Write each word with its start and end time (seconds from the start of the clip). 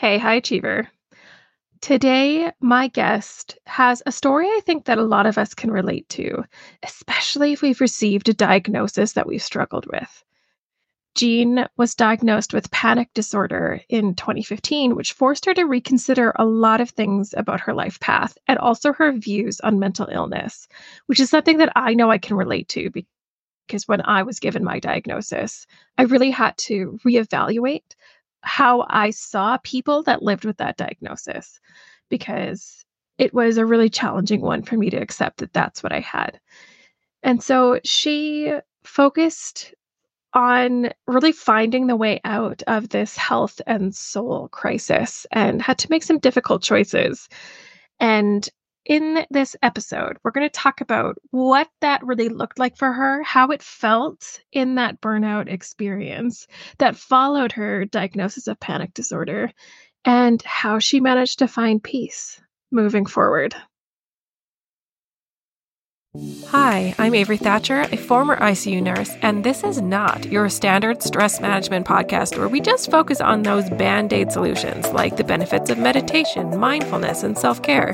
Hey, 0.00 0.16
high 0.16 0.36
achiever. 0.36 0.88
Today, 1.82 2.50
my 2.58 2.88
guest 2.88 3.58
has 3.66 4.02
a 4.06 4.12
story 4.12 4.46
I 4.46 4.60
think 4.64 4.86
that 4.86 4.96
a 4.96 5.02
lot 5.02 5.26
of 5.26 5.36
us 5.36 5.52
can 5.52 5.70
relate 5.70 6.08
to, 6.08 6.42
especially 6.82 7.52
if 7.52 7.60
we've 7.60 7.82
received 7.82 8.30
a 8.30 8.32
diagnosis 8.32 9.12
that 9.12 9.26
we've 9.26 9.42
struggled 9.42 9.84
with. 9.92 10.24
Jeanne 11.14 11.68
was 11.76 11.94
diagnosed 11.94 12.54
with 12.54 12.70
panic 12.70 13.10
disorder 13.12 13.82
in 13.90 14.14
2015, 14.14 14.96
which 14.96 15.12
forced 15.12 15.44
her 15.44 15.52
to 15.52 15.64
reconsider 15.64 16.32
a 16.36 16.46
lot 16.46 16.80
of 16.80 16.88
things 16.88 17.34
about 17.36 17.60
her 17.60 17.74
life 17.74 18.00
path 18.00 18.38
and 18.48 18.58
also 18.58 18.94
her 18.94 19.12
views 19.12 19.60
on 19.60 19.78
mental 19.78 20.08
illness, 20.10 20.66
which 21.08 21.20
is 21.20 21.28
something 21.28 21.58
that 21.58 21.72
I 21.76 21.92
know 21.92 22.10
I 22.10 22.16
can 22.16 22.38
relate 22.38 22.68
to 22.68 22.90
because 23.70 23.86
when 23.86 24.00
I 24.00 24.22
was 24.22 24.40
given 24.40 24.64
my 24.64 24.80
diagnosis, 24.80 25.66
I 25.98 26.04
really 26.04 26.30
had 26.30 26.56
to 26.58 26.98
reevaluate 27.04 27.94
how 28.42 28.86
I 28.88 29.10
saw 29.10 29.58
people 29.62 30.02
that 30.04 30.22
lived 30.22 30.44
with 30.44 30.58
that 30.58 30.76
diagnosis 30.76 31.60
because 32.08 32.84
it 33.18 33.34
was 33.34 33.58
a 33.58 33.66
really 33.66 33.90
challenging 33.90 34.40
one 34.40 34.62
for 34.62 34.76
me 34.76 34.90
to 34.90 34.96
accept 34.96 35.38
that 35.38 35.52
that's 35.52 35.82
what 35.82 35.92
I 35.92 36.00
had. 36.00 36.40
And 37.22 37.42
so 37.42 37.80
she 37.84 38.52
focused 38.82 39.74
on 40.32 40.90
really 41.06 41.32
finding 41.32 41.86
the 41.86 41.96
way 41.96 42.20
out 42.24 42.62
of 42.66 42.88
this 42.88 43.16
health 43.16 43.60
and 43.66 43.94
soul 43.94 44.48
crisis 44.48 45.26
and 45.32 45.60
had 45.60 45.78
to 45.78 45.90
make 45.90 46.02
some 46.02 46.18
difficult 46.18 46.62
choices. 46.62 47.28
And 47.98 48.48
in 48.90 49.24
this 49.30 49.54
episode, 49.62 50.16
we're 50.24 50.32
going 50.32 50.48
to 50.48 50.52
talk 50.52 50.80
about 50.80 51.16
what 51.30 51.68
that 51.80 52.04
really 52.04 52.28
looked 52.28 52.58
like 52.58 52.76
for 52.76 52.92
her, 52.92 53.22
how 53.22 53.50
it 53.50 53.62
felt 53.62 54.40
in 54.50 54.74
that 54.74 55.00
burnout 55.00 55.46
experience 55.46 56.48
that 56.78 56.96
followed 56.96 57.52
her 57.52 57.84
diagnosis 57.84 58.48
of 58.48 58.58
panic 58.58 58.92
disorder, 58.92 59.52
and 60.04 60.42
how 60.42 60.80
she 60.80 60.98
managed 60.98 61.38
to 61.38 61.46
find 61.46 61.80
peace 61.80 62.40
moving 62.72 63.06
forward. 63.06 63.54
Hi, 66.48 66.92
I'm 66.98 67.14
Avery 67.14 67.36
Thatcher, 67.36 67.82
a 67.92 67.96
former 67.96 68.36
ICU 68.38 68.82
nurse, 68.82 69.14
and 69.22 69.44
this 69.44 69.62
is 69.62 69.80
not 69.80 70.24
your 70.24 70.48
standard 70.48 71.00
stress 71.04 71.40
management 71.40 71.86
podcast 71.86 72.36
where 72.36 72.48
we 72.48 72.60
just 72.60 72.90
focus 72.90 73.20
on 73.20 73.44
those 73.44 73.70
band 73.70 74.12
aid 74.12 74.32
solutions 74.32 74.88
like 74.88 75.16
the 75.16 75.22
benefits 75.22 75.70
of 75.70 75.78
meditation, 75.78 76.58
mindfulness, 76.58 77.22
and 77.22 77.38
self 77.38 77.62
care. 77.62 77.92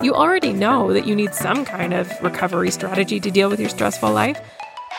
You 0.00 0.14
already 0.14 0.52
know 0.52 0.92
that 0.92 1.08
you 1.08 1.16
need 1.16 1.34
some 1.34 1.64
kind 1.64 1.92
of 1.92 2.08
recovery 2.22 2.70
strategy 2.70 3.18
to 3.18 3.32
deal 3.32 3.50
with 3.50 3.58
your 3.58 3.68
stressful 3.68 4.12
life. 4.12 4.40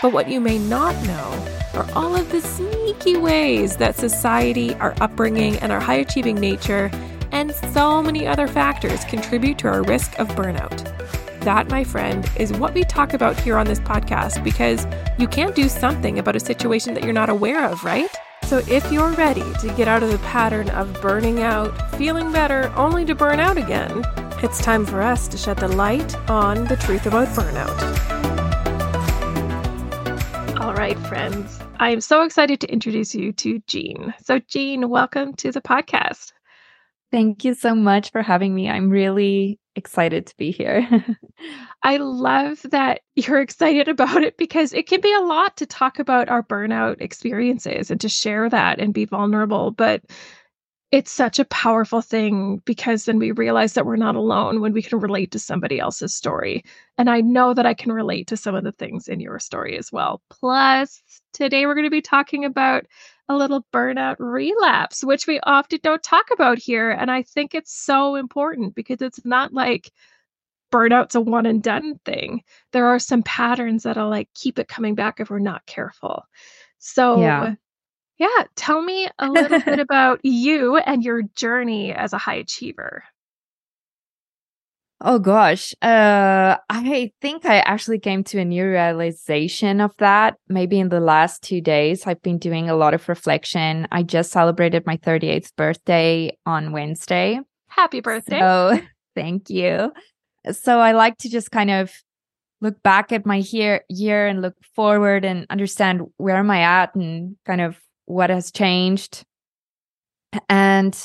But 0.01 0.11
what 0.11 0.29
you 0.29 0.41
may 0.41 0.57
not 0.57 0.93
know 1.07 1.47
are 1.73 1.89
all 1.95 2.15
of 2.17 2.29
the 2.33 2.41
sneaky 2.41 3.15
ways 3.15 3.77
that 3.77 3.95
society, 3.95 4.75
our 4.75 4.93
upbringing, 4.99 5.55
and 5.59 5.71
our 5.71 5.79
high 5.79 5.95
achieving 5.95 6.35
nature, 6.35 6.91
and 7.31 7.55
so 7.71 8.03
many 8.03 8.27
other 8.27 8.45
factors 8.45 9.05
contribute 9.05 9.57
to 9.59 9.69
our 9.69 9.83
risk 9.83 10.19
of 10.19 10.27
burnout. 10.29 10.77
That, 11.41 11.69
my 11.69 11.85
friend, 11.85 12.29
is 12.35 12.51
what 12.51 12.73
we 12.73 12.83
talk 12.83 13.13
about 13.13 13.39
here 13.39 13.57
on 13.57 13.67
this 13.67 13.79
podcast 13.79 14.43
because 14.43 14.85
you 15.17 15.29
can't 15.29 15.55
do 15.55 15.69
something 15.69 16.19
about 16.19 16.35
a 16.35 16.41
situation 16.41 16.93
that 16.95 17.05
you're 17.05 17.13
not 17.13 17.29
aware 17.29 17.63
of, 17.63 17.85
right? 17.85 18.13
So 18.47 18.57
if 18.67 18.91
you're 18.91 19.11
ready 19.11 19.45
to 19.61 19.73
get 19.77 19.87
out 19.87 20.03
of 20.03 20.11
the 20.11 20.17
pattern 20.19 20.69
of 20.71 21.01
burning 21.01 21.41
out, 21.41 21.95
feeling 21.95 22.33
better, 22.33 22.69
only 22.75 23.05
to 23.05 23.15
burn 23.15 23.39
out 23.39 23.57
again, 23.57 24.03
it's 24.41 24.61
time 24.61 24.85
for 24.85 25.01
us 25.01 25.27
to 25.27 25.37
shed 25.37 25.57
the 25.57 25.67
light 25.67 26.15
on 26.29 26.63
the 26.65 26.77
truth 26.77 27.05
about 27.05 27.27
burnout. 27.29 27.69
All 30.61 30.73
right, 30.73 30.97
friends. 30.99 31.59
I 31.79 31.89
am 31.89 31.99
so 31.99 32.23
excited 32.23 32.61
to 32.61 32.71
introduce 32.71 33.13
you 33.13 33.33
to 33.33 33.59
Jeanne. 33.67 34.13
So, 34.23 34.39
Jeanne, 34.39 34.89
welcome 34.89 35.33
to 35.35 35.51
the 35.51 35.59
podcast. 35.59 36.31
Thank 37.11 37.43
you 37.43 37.53
so 37.53 37.75
much 37.75 38.11
for 38.11 38.21
having 38.21 38.55
me. 38.55 38.69
I'm 38.69 38.89
really 38.89 39.59
excited 39.75 40.27
to 40.27 40.37
be 40.37 40.51
here. 40.51 40.87
I 41.83 41.97
love 41.97 42.61
that 42.71 43.01
you're 43.15 43.41
excited 43.41 43.89
about 43.89 44.23
it 44.23 44.37
because 44.37 44.71
it 44.71 44.87
can 44.87 45.01
be 45.01 45.13
a 45.13 45.21
lot 45.25 45.57
to 45.57 45.65
talk 45.65 45.99
about 45.99 46.29
our 46.29 46.43
burnout 46.43 47.01
experiences 47.01 47.91
and 47.91 47.99
to 47.99 48.07
share 48.09 48.49
that 48.49 48.79
and 48.79 48.93
be 48.93 49.03
vulnerable. 49.03 49.71
But 49.71 50.03
it's 50.91 51.11
such 51.11 51.37
a 51.37 51.45
powerful 51.45 52.01
thing 52.01 52.61
because 52.65 53.05
then 53.05 53.19
we 53.19 53.31
realize 53.31 53.73
that 53.73 53.85
we're 53.85 53.95
not 53.95 54.15
alone 54.15 54.59
when 54.59 54.73
we 54.73 54.81
can 54.81 54.99
relate 54.99 55.31
to 55.31 55.39
somebody 55.39 55.79
else's 55.79 56.15
story. 56.15 56.63
And 56.97 57.09
I 57.09 57.21
know 57.21 57.53
that 57.53 57.67
I 57.67 57.75
can 57.75 57.91
relate 57.91 58.27
to 58.27 58.37
some 58.37 58.55
of 58.55 58.63
the 58.63 58.71
things 58.71 59.07
in 59.07 59.19
your 59.19 59.37
story 59.37 59.77
as 59.77 59.91
well. 59.91 60.21
Plus, 60.29 61.03
today 61.31 61.67
we're 61.67 61.75
going 61.75 61.85
to 61.85 61.91
be 61.91 62.01
talking 62.01 62.43
about 62.43 62.87
a 63.27 63.35
little 63.35 63.65
burnout 63.71 64.15
relapse, 64.17 65.03
which 65.03 65.27
we 65.27 65.39
often 65.43 65.79
don't 65.83 66.01
talk 66.01 66.25
about 66.31 66.57
here. 66.57 66.89
And 66.89 67.11
I 67.11 67.21
think 67.21 67.53
it's 67.53 67.73
so 67.73 68.15
important 68.15 68.73
because 68.73 69.01
it's 69.03 69.23
not 69.23 69.53
like 69.53 69.91
burnout's 70.71 71.13
a 71.13 71.21
one 71.21 71.45
and 71.45 71.61
done 71.61 71.99
thing. 72.03 72.41
There 72.71 72.87
are 72.87 72.99
some 72.99 73.21
patterns 73.21 73.83
that'll 73.83 74.09
like 74.09 74.29
keep 74.33 74.57
it 74.57 74.67
coming 74.67 74.95
back 74.95 75.19
if 75.19 75.29
we're 75.29 75.37
not 75.37 75.65
careful. 75.67 76.23
So, 76.79 77.21
yeah. 77.21 77.53
Yeah, 78.19 78.43
tell 78.55 78.81
me 78.81 79.07
a 79.17 79.29
little 79.29 79.61
bit 79.61 79.79
about 79.89 80.19
you 80.23 80.77
and 80.77 81.03
your 81.03 81.23
journey 81.35 81.93
as 81.93 82.11
a 82.11 82.17
high 82.17 82.35
achiever. 82.35 83.03
Oh 85.01 85.17
gosh, 85.17 85.73
uh, 85.81 86.57
I 86.69 87.13
think 87.21 87.45
I 87.45 87.59
actually 87.59 87.99
came 87.99 88.21
to 88.25 88.39
a 88.39 88.43
new 88.43 88.65
realization 88.65 89.79
of 89.79 89.95
that 89.99 90.35
maybe 90.49 90.77
in 90.77 90.89
the 90.89 90.99
last 90.99 91.41
two 91.41 91.61
days. 91.61 92.05
I've 92.05 92.21
been 92.21 92.37
doing 92.37 92.69
a 92.69 92.75
lot 92.75 92.93
of 92.93 93.07
reflection. 93.07 93.87
I 93.93 94.03
just 94.03 94.29
celebrated 94.31 94.85
my 94.85 94.97
38th 94.97 95.55
birthday 95.55 96.37
on 96.45 96.73
Wednesday. 96.73 97.39
Happy 97.69 98.01
birthday. 98.01 98.39
So, 98.39 98.81
thank 99.15 99.49
you. 99.49 99.93
So, 100.51 100.79
I 100.79 100.91
like 100.91 101.17
to 101.19 101.29
just 101.29 101.49
kind 101.49 101.71
of 101.71 101.93
look 102.59 102.83
back 102.83 103.13
at 103.13 103.25
my 103.25 103.37
year, 103.37 103.85
year 103.87 104.27
and 104.27 104.41
look 104.41 104.55
forward 104.75 105.23
and 105.23 105.45
understand 105.49 106.01
where 106.17 106.35
am 106.35 106.51
I 106.51 106.59
at 106.59 106.93
and 106.95 107.37
kind 107.45 107.61
of 107.61 107.79
what 108.09 108.31
has 108.31 108.51
changed. 108.51 109.23
And 110.49 110.97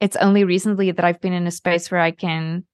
it's 0.00 0.16
only 0.16 0.44
recently 0.44 0.90
that 0.90 1.04
I've 1.04 1.20
been 1.20 1.32
in 1.32 1.46
a 1.46 1.50
space 1.50 1.90
where 1.90 2.00
I 2.00 2.10
can 2.10 2.64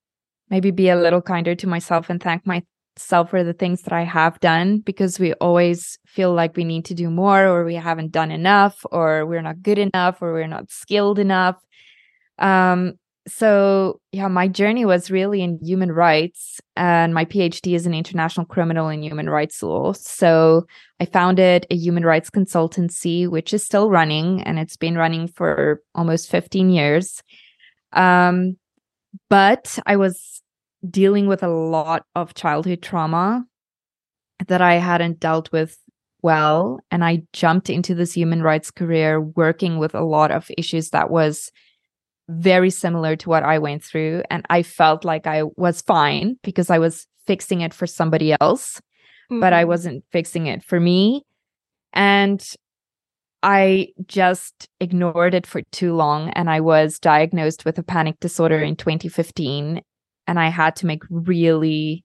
maybe 0.50 0.72
be 0.72 0.88
a 0.88 0.96
little 0.96 1.22
kinder 1.22 1.54
to 1.54 1.66
myself 1.66 2.10
and 2.10 2.20
thank 2.20 2.44
myself 2.44 3.30
for 3.30 3.44
the 3.44 3.52
things 3.52 3.82
that 3.82 3.92
I 3.92 4.02
have 4.02 4.40
done 4.40 4.78
because 4.78 5.20
we 5.20 5.32
always 5.34 5.98
feel 6.06 6.32
like 6.32 6.56
we 6.56 6.64
need 6.64 6.86
to 6.86 6.94
do 6.94 7.08
more 7.08 7.46
or 7.46 7.64
we 7.64 7.76
haven't 7.76 8.10
done 8.10 8.32
enough 8.32 8.84
or 8.90 9.24
we're 9.26 9.42
not 9.42 9.62
good 9.62 9.78
enough 9.78 10.20
or 10.20 10.32
we're 10.32 10.48
not 10.48 10.70
skilled 10.72 11.20
enough. 11.20 11.56
Um, 12.38 12.94
so 13.28 14.00
yeah 14.12 14.28
my 14.28 14.48
journey 14.48 14.84
was 14.84 15.10
really 15.10 15.42
in 15.42 15.58
human 15.62 15.92
rights 15.92 16.60
and 16.76 17.12
my 17.12 17.24
phd 17.24 17.74
is 17.74 17.86
in 17.86 17.94
international 17.94 18.46
criminal 18.46 18.88
and 18.88 19.04
human 19.04 19.28
rights 19.28 19.62
law. 19.62 19.92
So 19.92 20.66
i 21.00 21.04
founded 21.04 21.66
a 21.70 21.76
human 21.76 22.04
rights 22.04 22.30
consultancy 22.30 23.28
which 23.28 23.52
is 23.52 23.64
still 23.64 23.90
running 23.90 24.42
and 24.42 24.58
it's 24.58 24.76
been 24.76 24.96
running 24.96 25.28
for 25.28 25.82
almost 25.94 26.30
15 26.30 26.70
years. 26.70 27.22
Um, 27.92 28.56
but 29.30 29.78
i 29.86 29.96
was 29.96 30.42
dealing 30.88 31.26
with 31.26 31.42
a 31.42 31.48
lot 31.48 32.04
of 32.14 32.34
childhood 32.34 32.82
trauma 32.82 33.44
that 34.46 34.60
i 34.60 34.74
hadn't 34.74 35.20
dealt 35.20 35.50
with 35.52 35.78
well 36.22 36.78
and 36.90 37.04
i 37.04 37.22
jumped 37.32 37.70
into 37.70 37.94
this 37.94 38.12
human 38.12 38.42
rights 38.42 38.70
career 38.70 39.20
working 39.20 39.78
with 39.78 39.94
a 39.94 40.04
lot 40.04 40.30
of 40.30 40.50
issues 40.56 40.90
that 40.90 41.10
was 41.10 41.50
very 42.28 42.70
similar 42.70 43.16
to 43.16 43.28
what 43.28 43.42
I 43.42 43.58
went 43.58 43.82
through. 43.82 44.22
And 44.30 44.44
I 44.50 44.62
felt 44.62 45.04
like 45.04 45.26
I 45.26 45.44
was 45.56 45.80
fine 45.80 46.36
because 46.42 46.70
I 46.70 46.78
was 46.78 47.06
fixing 47.26 47.62
it 47.62 47.74
for 47.74 47.86
somebody 47.86 48.34
else, 48.40 48.80
mm-hmm. 49.30 49.40
but 49.40 49.52
I 49.52 49.62
mm-hmm. 49.62 49.68
wasn't 49.68 50.04
fixing 50.12 50.46
it 50.46 50.62
for 50.62 50.78
me. 50.78 51.22
And 51.92 52.44
I 53.42 53.88
just 54.06 54.68
ignored 54.80 55.34
it 55.34 55.46
for 55.46 55.62
too 55.70 55.94
long. 55.94 56.30
And 56.30 56.50
I 56.50 56.60
was 56.60 56.98
diagnosed 56.98 57.64
with 57.64 57.78
a 57.78 57.82
panic 57.82 58.18
disorder 58.20 58.58
in 58.58 58.76
2015. 58.76 59.80
And 60.26 60.38
I 60.38 60.48
had 60.48 60.76
to 60.76 60.86
make 60.86 61.02
really 61.08 62.04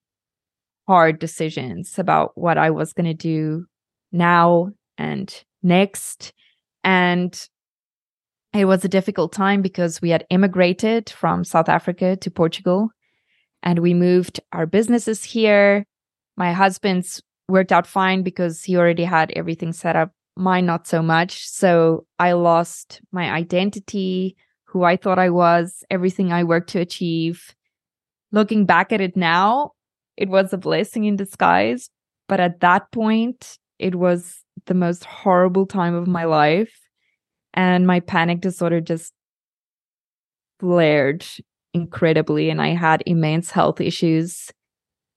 hard 0.88 1.20
decisions 1.20 1.98
about 1.98 2.32
what 2.36 2.58
I 2.58 2.70
was 2.70 2.94
going 2.94 3.06
to 3.06 3.14
do 3.14 3.66
now 4.12 4.70
and 4.98 5.44
next. 5.62 6.34
And 6.84 7.38
it 8.54 8.66
was 8.66 8.86
a 8.86 8.90
difficult 8.90 9.34
time 9.34 9.62
because 9.62 10.02
we 10.02 10.12
had 10.12 10.26
immigrated 10.30 11.10
from 11.10 11.44
South 11.44 11.70
Africa 11.70 12.16
to 12.18 12.30
Portugal 12.30 12.90
and 13.64 13.80
we 13.80 13.94
moved 13.94 14.40
our 14.52 14.66
businesses 14.66 15.24
here. 15.24 15.86
My 16.38 16.54
husband's 16.54 17.22
worked 17.48 17.72
out 17.72 17.88
fine 17.88 18.22
because 18.22 18.64
he 18.64 18.78
already 18.78 19.04
had 19.04 19.32
everything 19.36 19.74
set 19.74 19.96
up, 19.96 20.12
mine 20.36 20.66
not 20.66 20.88
so 20.88 21.02
much. 21.02 21.48
So 21.48 22.06
I 22.20 22.34
lost 22.34 23.02
my 23.12 23.32
identity, 23.32 24.36
who 24.66 24.84
I 24.84 24.98
thought 24.98 25.20
I 25.20 25.30
was, 25.30 25.84
everything 25.90 26.32
I 26.32 26.44
worked 26.44 26.70
to 26.72 26.80
achieve. 26.80 27.56
Looking 28.32 28.66
back 28.66 28.92
at 28.92 29.02
it 29.02 29.18
now, 29.18 29.72
it 30.16 30.30
was 30.30 30.54
a 30.54 30.58
blessing 30.58 31.06
in 31.06 31.16
disguise. 31.16 31.90
But 32.28 32.40
at 32.40 32.60
that 32.60 32.92
point, 32.92 33.58
it 33.80 33.96
was 33.96 34.44
the 34.66 34.74
most 34.74 35.06
horrible 35.06 35.66
time 35.66 35.96
of 35.96 36.08
my 36.08 36.26
life 36.26 36.83
and 37.54 37.88
my 37.88 38.00
panic 38.00 38.42
disorder 38.42 38.82
just 38.82 39.14
flared 40.60 41.26
incredibly 41.74 42.50
and 42.50 42.62
I 42.62 42.70
had 42.70 43.04
immense 43.06 43.52
health 43.52 43.82
issues 43.82 44.52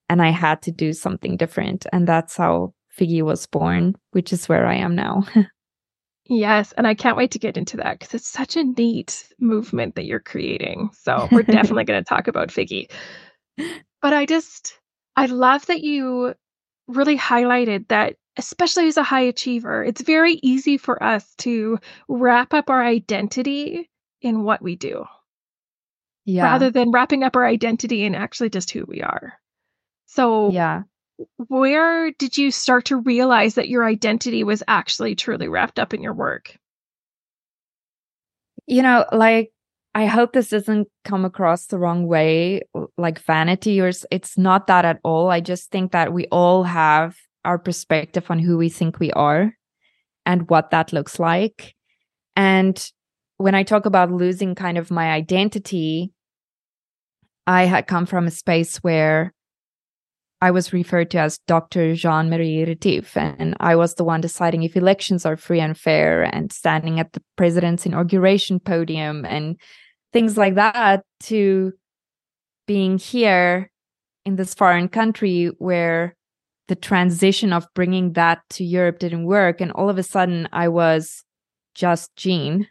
and 0.09 0.23
I 0.23 0.31
had 0.31 0.63
to 0.63 0.73
do 0.73 0.93
something 0.93 1.37
different. 1.37 1.87
And 1.93 2.07
that's 2.07 2.37
how 2.37 2.75
Figgi 2.99 3.23
was 3.23 3.47
born, 3.47 3.95
which 4.13 4.33
is 4.33 4.49
where 4.49 4.67
I 4.67 4.77
am 4.77 4.95
now. 4.95 5.27
yes. 6.27 6.73
And 6.73 6.87
I 6.87 6.95
can't 6.95 7.17
wait 7.17 7.33
to 7.33 7.39
get 7.39 7.57
into 7.57 7.77
that 7.79 7.99
because 7.99 8.15
it's 8.15 8.29
such 8.29 8.57
a 8.57 8.65
neat 8.65 9.29
movement 9.39 9.97
that 9.97 10.07
you're 10.07 10.21
creating. 10.21 10.91
So 10.93 11.29
we're 11.31 11.43
definitely 11.43 11.85
going 11.87 12.03
to 12.03 12.09
talk 12.09 12.29
about 12.29 12.49
Figgi. 12.49 12.91
But 13.57 14.13
I 14.13 14.27
just, 14.27 14.79
I 15.17 15.27
love 15.27 15.67
that 15.67 15.81
you 15.81 16.35
really 16.89 17.19
highlighted 17.19 17.89
that 17.89 18.17
especially 18.37 18.89
as 18.89 18.97
a 18.97 19.03
high 19.03 19.23
achiever, 19.23 19.83
it's 19.85 20.03
very 20.03 20.35
easy 20.43 20.77
for 20.77 21.03
us 21.03 21.35
to 21.39 21.79
wrap 22.09 22.53
up 22.53 22.71
our 22.71 22.83
identity 22.83 23.91
in 24.21 24.43
what 24.43 24.63
we 24.63 24.77
do. 24.77 25.05
Yeah. 26.25 26.45
Rather 26.45 26.71
than 26.71 26.91
wrapping 26.91 27.23
up 27.23 27.37
our 27.37 27.47
identity 27.47 28.05
in 28.05 28.15
actually 28.15 28.51
just 28.51 28.71
who 28.71 28.85
we 28.87 29.03
are. 29.03 29.35
So, 30.07 30.51
yeah. 30.51 30.83
Where 31.49 32.11
did 32.11 32.37
you 32.37 32.51
start 32.51 32.87
to 32.87 32.97
realize 32.97 33.55
that 33.55 33.69
your 33.69 33.85
identity 33.85 34.45
was 34.45 34.63
actually 34.69 35.15
truly 35.15 35.49
wrapped 35.49 35.79
up 35.79 35.95
in 35.95 36.03
your 36.03 36.13
work? 36.13 36.59
You 38.67 38.83
know, 38.83 39.07
like 39.13 39.51
I 39.95 40.05
hope 40.05 40.35
this 40.35 40.51
doesn't 40.51 40.89
come 41.05 41.25
across 41.25 41.67
the 41.67 41.79
wrong 41.79 42.07
way, 42.07 42.63
like 42.99 43.19
vanity, 43.21 43.81
or 43.81 43.91
it's 44.11 44.37
not 44.37 44.67
that 44.67 44.85
at 44.85 45.01
all. 45.05 45.31
I 45.31 45.41
just 45.41 45.71
think 45.71 45.93
that 45.93 46.13
we 46.13 46.27
all 46.27 46.65
have 46.65 47.17
our 47.47 47.59
perspective 47.59 48.27
on 48.29 48.39
who 48.39 48.59
we 48.59 48.69
think 48.69 48.99
we 48.99 49.11
are 49.13 49.55
and 50.27 50.51
what 50.51 50.71
that 50.73 50.93
looks 50.93 51.19
like. 51.19 51.75
And 52.35 52.77
when 53.39 53.55
I 53.55 53.63
talk 53.63 53.87
about 53.87 54.11
losing 54.11 54.55
kind 54.55 54.77
of 54.77 54.91
my 54.91 55.11
identity, 55.13 56.13
I 57.47 57.65
had 57.65 57.87
come 57.87 58.07
from 58.07 58.27
a 58.27 58.31
space 58.31 58.79
where 58.79 59.33
I 60.43 60.51
was 60.51 60.73
referred 60.73 61.11
to 61.13 61.19
as 61.21 61.39
Dr. 61.47 61.95
Jeanne-Mari 61.95 62.65
Retief, 62.67 63.17
and 63.17 63.57
I 63.61 63.77
was 63.77 63.95
the 63.95 64.05
one 64.05 64.21
deciding 64.21 64.65
if 64.65 64.77
elections 64.77 65.25
are 65.25 65.37
free 65.37 65.61
and 65.61 65.79
fair 65.79 66.25
and 66.25 66.53
standing 66.53 67.01
at 67.01 67.13
the 67.13 67.23
president's 67.37 67.87
inauguration 67.87 68.61
podium 68.61 69.25
and 69.25 69.57
things 70.13 70.37
like 70.37 70.57
that, 70.57 71.05
to 71.21 71.73
being 72.67 72.99
here 72.99 73.71
in 74.25 74.35
this 74.37 74.55
foreign 74.55 74.89
country 74.89 75.53
where 75.59 76.16
the 76.69 76.77
transition 76.77 77.53
of 77.53 77.67
bringing 77.75 78.13
that 78.15 78.41
to 78.51 78.65
Europe 78.65 78.99
didn't 78.99 79.25
work. 79.25 79.61
And 79.61 79.73
all 79.73 79.89
of 79.89 79.99
a 79.99 80.03
sudden, 80.03 80.49
I 80.53 80.69
was 80.69 81.25
just 81.75 82.15
Jeanne, 82.17 82.67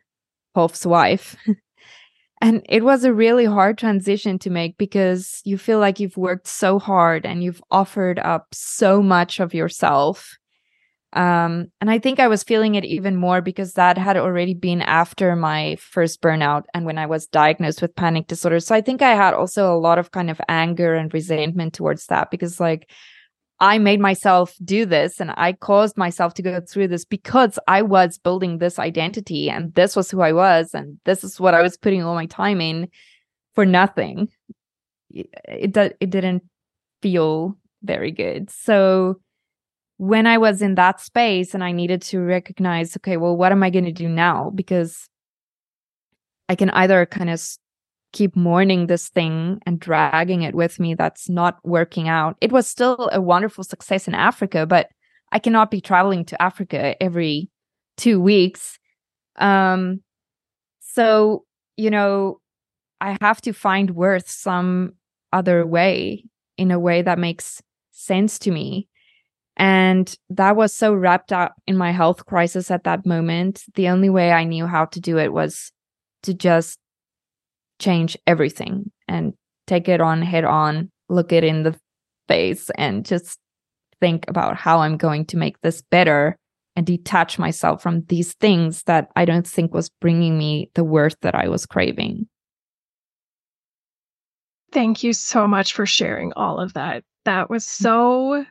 Hof's 0.53 0.86
wife. 0.86 1.36
and 2.42 2.65
it 2.68 2.83
was 2.83 3.03
a 3.03 3.13
really 3.13 3.45
hard 3.45 3.77
transition 3.77 4.38
to 4.39 4.50
make 4.50 4.77
because 4.77 5.42
you 5.45 5.57
feel 5.57 5.80
like 5.80 6.00
you've 6.00 6.18
worked 6.18 6.47
so 6.47 6.80
hard 6.80 7.25
and 7.25 7.44
you've 7.44 7.62
offered 7.71 8.19
up 8.19 8.47
so 8.51 9.01
much 9.01 9.39
of 9.39 9.53
yourself. 9.53 10.38
Um, 11.13 11.68
and 11.80 11.89
I 11.89 11.97
think 11.97 12.19
I 12.19 12.27
was 12.27 12.44
feeling 12.44 12.75
it 12.75 12.83
even 12.83 13.15
more 13.15 13.42
because 13.42 13.74
that 13.74 13.97
had 13.97 14.18
already 14.18 14.53
been 14.53 14.81
after 14.81 15.33
my 15.38 15.77
first 15.80 16.21
burnout 16.21 16.63
and 16.74 16.86
when 16.86 16.97
I 16.97 17.06
was 17.06 17.25
diagnosed 17.27 17.81
with 17.81 17.95
panic 17.95 18.27
disorder. 18.27 18.59
So 18.59 18.75
I 18.75 18.81
think 18.81 19.01
I 19.01 19.15
had 19.15 19.33
also 19.33 19.74
a 19.74 19.80
lot 19.80 19.97
of 19.97 20.12
kind 20.12 20.30
of 20.30 20.42
anger 20.50 20.94
and 20.94 21.13
resentment 21.13 21.74
towards 21.74 22.07
that 22.07 22.31
because, 22.31 22.59
like, 22.59 22.89
I 23.60 23.78
made 23.78 24.02
myself 24.02 24.54
do 24.63 24.86
this 24.86 25.22
and 25.22 25.31
I 25.38 25.54
caused 25.54 25.98
myself 25.98 26.34
to 26.36 26.42
go 26.42 26.60
through 26.60 26.90
this 26.90 27.06
because 27.06 27.57
I 27.68 27.81
was 27.84 28.18
building 28.18 28.57
this 28.57 28.78
identity 28.78 29.50
and 29.50 29.74
this 29.75 29.96
was 29.96 30.12
who 30.12 30.22
I 30.22 30.34
was 30.34 30.74
and 30.74 31.00
this 31.06 31.24
is 31.24 31.40
what 31.40 31.54
I 31.54 31.62
was 31.62 31.78
putting 31.78 32.04
all 32.04 32.16
my 32.16 32.25
time 32.25 32.60
in 32.60 32.90
for 33.54 33.66
nothing. 33.66 34.28
It 35.10 35.78
it, 35.78 36.10
didn't 36.10 36.44
feel 37.02 37.57
very 37.81 38.12
good. 38.12 38.50
So 38.50 39.22
when 39.98 40.28
I 40.28 40.38
was 40.38 40.62
in 40.62 40.75
that 40.75 41.00
space 41.00 41.54
and 41.54 41.63
I 41.63 41.72
needed 41.72 42.02
to 42.04 42.19
recognize, 42.19 42.98
okay, 42.98 43.16
well, 43.16 43.38
what 43.38 43.54
am 43.54 43.63
I 43.63 43.69
going 43.69 43.86
to 43.86 43.94
do 43.94 44.10
now? 44.10 44.52
Because 44.54 45.07
I 46.50 46.56
can 46.56 46.69
either 46.72 47.06
kind 47.06 47.30
of 47.30 47.42
keep 48.15 48.35
mourning 48.35 48.88
this 48.88 49.09
thing 49.09 49.59
and 49.65 49.77
dragging 49.77 50.41
it 50.41 50.56
with 50.56 50.79
me 50.79 50.95
that's 50.95 51.27
not 51.27 51.59
working 51.65 52.07
out. 52.07 52.38
It 52.39 52.51
was 52.51 52.65
still 52.65 53.09
a 53.12 53.21
wonderful 53.21 53.65
success 53.65 54.07
in 54.07 54.15
Africa, 54.15 54.65
but 54.65 54.88
I 55.33 55.39
cannot 55.39 55.69
be 55.69 55.81
traveling 55.81 56.23
to 56.25 56.41
Africa 56.41 56.95
every 57.03 57.50
two 57.97 58.21
weeks. 58.21 58.79
Um, 59.35 60.01
so, 60.79 61.44
you 61.75 61.89
know, 61.89 62.39
I 63.01 63.17
have 63.19 63.41
to 63.41 63.51
find 63.51 63.91
worth 63.91 64.29
some 64.29 64.94
other 65.33 65.68
way 65.68 66.23
in 66.57 66.71
a 66.71 66.79
way 66.79 67.01
that 67.01 67.19
makes 67.19 67.61
sense 67.91 68.39
to 68.39 68.51
me. 68.51 68.88
And 69.57 70.18
that 70.29 70.56
was 70.56 70.73
so 70.73 70.94
wrapped 70.94 71.33
up 71.33 71.56
in 71.68 71.75
my 71.75 71.91
health 71.91 72.25
crisis 72.25 72.71
at 72.71 72.85
that 72.85 73.06
moment. 73.06 73.63
The 73.73 73.89
only 73.89 74.09
way 74.09 74.31
I 74.31 74.45
knew 74.45 74.68
how 74.68 74.85
to 74.85 75.01
do 75.01 75.18
it 75.18 75.33
was 75.33 75.73
to 76.23 76.33
just 76.33 76.79
change 77.80 78.18
everything 78.27 78.92
and 79.07 79.33
take 79.68 79.88
it 79.88 80.01
on 80.01 80.22
head 80.22 80.45
on, 80.45 80.89
look 81.10 81.31
it 81.31 81.44
in 81.44 81.63
the 81.63 81.75
face, 82.27 82.69
and 82.77 83.06
just 83.06 83.39
think 84.00 84.25
about 84.27 84.56
how 84.56 84.80
I'm 84.80 84.98
going 84.98 85.25
to 85.27 85.38
make 85.38 85.60
this 85.62 85.81
better 85.81 86.38
and 86.75 86.86
detach 86.86 87.39
myself 87.39 87.81
from 87.81 88.04
these 88.06 88.33
things 88.33 88.83
that 88.83 89.10
I 89.16 89.25
don't 89.25 89.48
think 89.48 89.74
was 89.74 89.89
bringing 90.01 90.38
me 90.38 90.69
the 90.75 90.83
worth 90.83 91.16
that 91.22 91.36
I 91.36 91.48
was 91.48 91.66
craving. 91.66 92.27
Thank 94.71 95.04
you 95.04 95.13
so 95.13 95.48
much 95.48 95.74
for 95.74 95.86
sharing 95.86 96.33
all 96.33 96.60
of 96.60 96.74
that. 96.74 97.04
That 97.24 97.50
was 97.50 97.63
mm. 97.63 97.69
so 97.69 98.45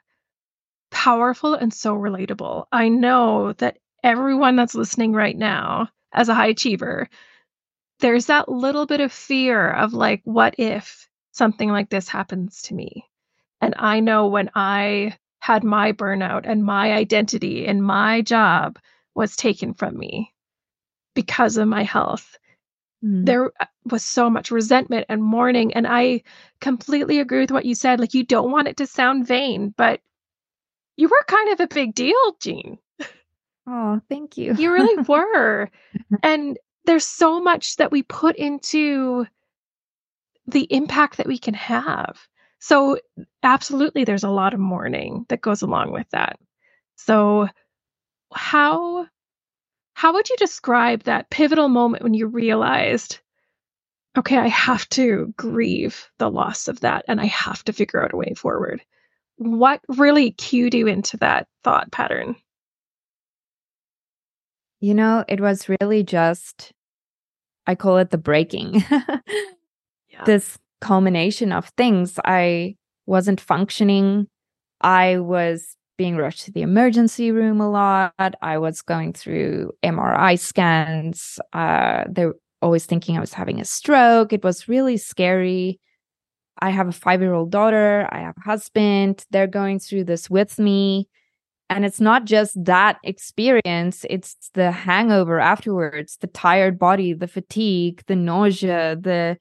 powerful 0.90 1.54
and 1.54 1.72
so 1.72 1.94
relatable. 1.94 2.64
I 2.72 2.88
know 2.88 3.52
that 3.54 3.76
everyone 4.02 4.56
that's 4.56 4.74
listening 4.74 5.12
right 5.12 5.36
now, 5.36 5.88
as 6.12 6.28
a 6.28 6.34
high 6.34 6.48
achiever, 6.48 7.08
there's 8.04 8.26
that 8.26 8.50
little 8.50 8.84
bit 8.84 9.00
of 9.00 9.10
fear 9.10 9.70
of 9.70 9.94
like, 9.94 10.20
what 10.24 10.56
if 10.58 11.08
something 11.32 11.70
like 11.70 11.88
this 11.88 12.06
happens 12.06 12.60
to 12.60 12.74
me? 12.74 13.06
And 13.62 13.74
I 13.78 14.00
know 14.00 14.26
when 14.26 14.50
I 14.54 15.16
had 15.38 15.64
my 15.64 15.92
burnout 15.92 16.42
and 16.44 16.62
my 16.62 16.92
identity 16.92 17.66
and 17.66 17.82
my 17.82 18.20
job 18.20 18.78
was 19.14 19.36
taken 19.36 19.72
from 19.72 19.96
me 19.96 20.34
because 21.14 21.56
of 21.56 21.66
my 21.66 21.82
health, 21.82 22.36
mm. 23.02 23.24
there 23.24 23.50
uh, 23.58 23.64
was 23.86 24.04
so 24.04 24.28
much 24.28 24.50
resentment 24.50 25.06
and 25.08 25.24
mourning. 25.24 25.72
And 25.72 25.86
I 25.86 26.24
completely 26.60 27.20
agree 27.20 27.40
with 27.40 27.52
what 27.52 27.64
you 27.64 27.74
said. 27.74 28.00
Like, 28.00 28.12
you 28.12 28.22
don't 28.22 28.50
want 28.50 28.68
it 28.68 28.76
to 28.76 28.86
sound 28.86 29.26
vain, 29.26 29.72
but 29.78 30.02
you 30.98 31.08
were 31.08 31.24
kind 31.26 31.54
of 31.54 31.60
a 31.60 31.68
big 31.68 31.94
deal, 31.94 32.36
Jeanne. 32.38 32.76
Oh, 33.66 33.98
thank 34.10 34.36
you. 34.36 34.52
you 34.56 34.70
really 34.70 35.02
were. 35.08 35.70
and 36.22 36.58
there's 36.86 37.06
so 37.06 37.40
much 37.40 37.76
that 37.76 37.90
we 37.90 38.02
put 38.02 38.36
into 38.36 39.26
the 40.46 40.66
impact 40.70 41.16
that 41.16 41.26
we 41.26 41.38
can 41.38 41.54
have. 41.54 42.18
So, 42.58 42.98
absolutely, 43.42 44.04
there's 44.04 44.24
a 44.24 44.30
lot 44.30 44.54
of 44.54 44.60
mourning 44.60 45.26
that 45.28 45.40
goes 45.40 45.62
along 45.62 45.92
with 45.92 46.08
that. 46.10 46.38
So, 46.96 47.48
how 48.32 49.06
how 49.94 50.12
would 50.12 50.28
you 50.28 50.36
describe 50.36 51.04
that 51.04 51.30
pivotal 51.30 51.68
moment 51.68 52.02
when 52.02 52.14
you 52.14 52.26
realized, 52.26 53.20
okay, 54.18 54.36
I 54.36 54.48
have 54.48 54.88
to 54.90 55.32
grieve 55.36 56.10
the 56.18 56.30
loss 56.30 56.68
of 56.68 56.80
that 56.80 57.04
and 57.08 57.20
I 57.20 57.26
have 57.26 57.64
to 57.64 57.72
figure 57.72 58.02
out 58.04 58.12
a 58.12 58.16
way 58.16 58.34
forward? 58.36 58.82
What 59.36 59.80
really 59.88 60.32
cued 60.32 60.74
you 60.74 60.86
into 60.88 61.16
that 61.18 61.48
thought 61.62 61.90
pattern? 61.92 62.36
You 64.80 64.94
know, 64.94 65.24
it 65.26 65.40
was 65.40 65.66
really 65.80 66.02
just, 66.02 66.73
I 67.66 67.74
call 67.74 67.98
it 67.98 68.10
the 68.10 68.18
breaking. 68.18 68.84
yeah. 68.90 70.24
This 70.24 70.58
culmination 70.80 71.52
of 71.52 71.68
things. 71.76 72.18
I 72.24 72.76
wasn't 73.06 73.40
functioning. 73.40 74.28
I 74.80 75.18
was 75.18 75.76
being 75.96 76.16
rushed 76.16 76.44
to 76.44 76.52
the 76.52 76.62
emergency 76.62 77.30
room 77.30 77.60
a 77.60 77.70
lot. 77.70 78.34
I 78.42 78.58
was 78.58 78.82
going 78.82 79.12
through 79.12 79.72
MRI 79.82 80.38
scans. 80.38 81.38
Uh, 81.52 82.04
they're 82.08 82.34
always 82.60 82.86
thinking 82.86 83.16
I 83.16 83.20
was 83.20 83.32
having 83.32 83.60
a 83.60 83.64
stroke. 83.64 84.32
It 84.32 84.42
was 84.42 84.68
really 84.68 84.96
scary. 84.96 85.80
I 86.58 86.70
have 86.70 86.88
a 86.88 86.92
five 86.92 87.20
year 87.20 87.34
old 87.34 87.50
daughter. 87.50 88.08
I 88.10 88.20
have 88.20 88.34
a 88.36 88.40
husband. 88.40 89.24
They're 89.30 89.46
going 89.46 89.78
through 89.78 90.04
this 90.04 90.28
with 90.28 90.58
me. 90.58 91.08
And 91.70 91.84
it's 91.84 92.00
not 92.00 92.26
just 92.26 92.62
that 92.64 92.98
experience, 93.02 94.04
it's 94.10 94.50
the 94.52 94.70
hangover 94.70 95.40
afterwards, 95.40 96.18
the 96.20 96.26
tired 96.26 96.78
body, 96.78 97.14
the 97.14 97.26
fatigue, 97.26 98.02
the 98.06 98.16
nausea, 98.16 98.96
the 99.00 99.38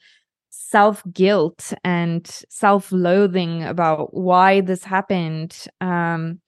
self 0.49 1.03
guilt 1.11 1.73
and 1.83 2.25
self 2.49 2.91
loathing 2.91 3.63
about 3.63 4.13
why 4.13 4.61
this 4.61 4.83
happened. 4.83 5.65
Um, 5.81 6.39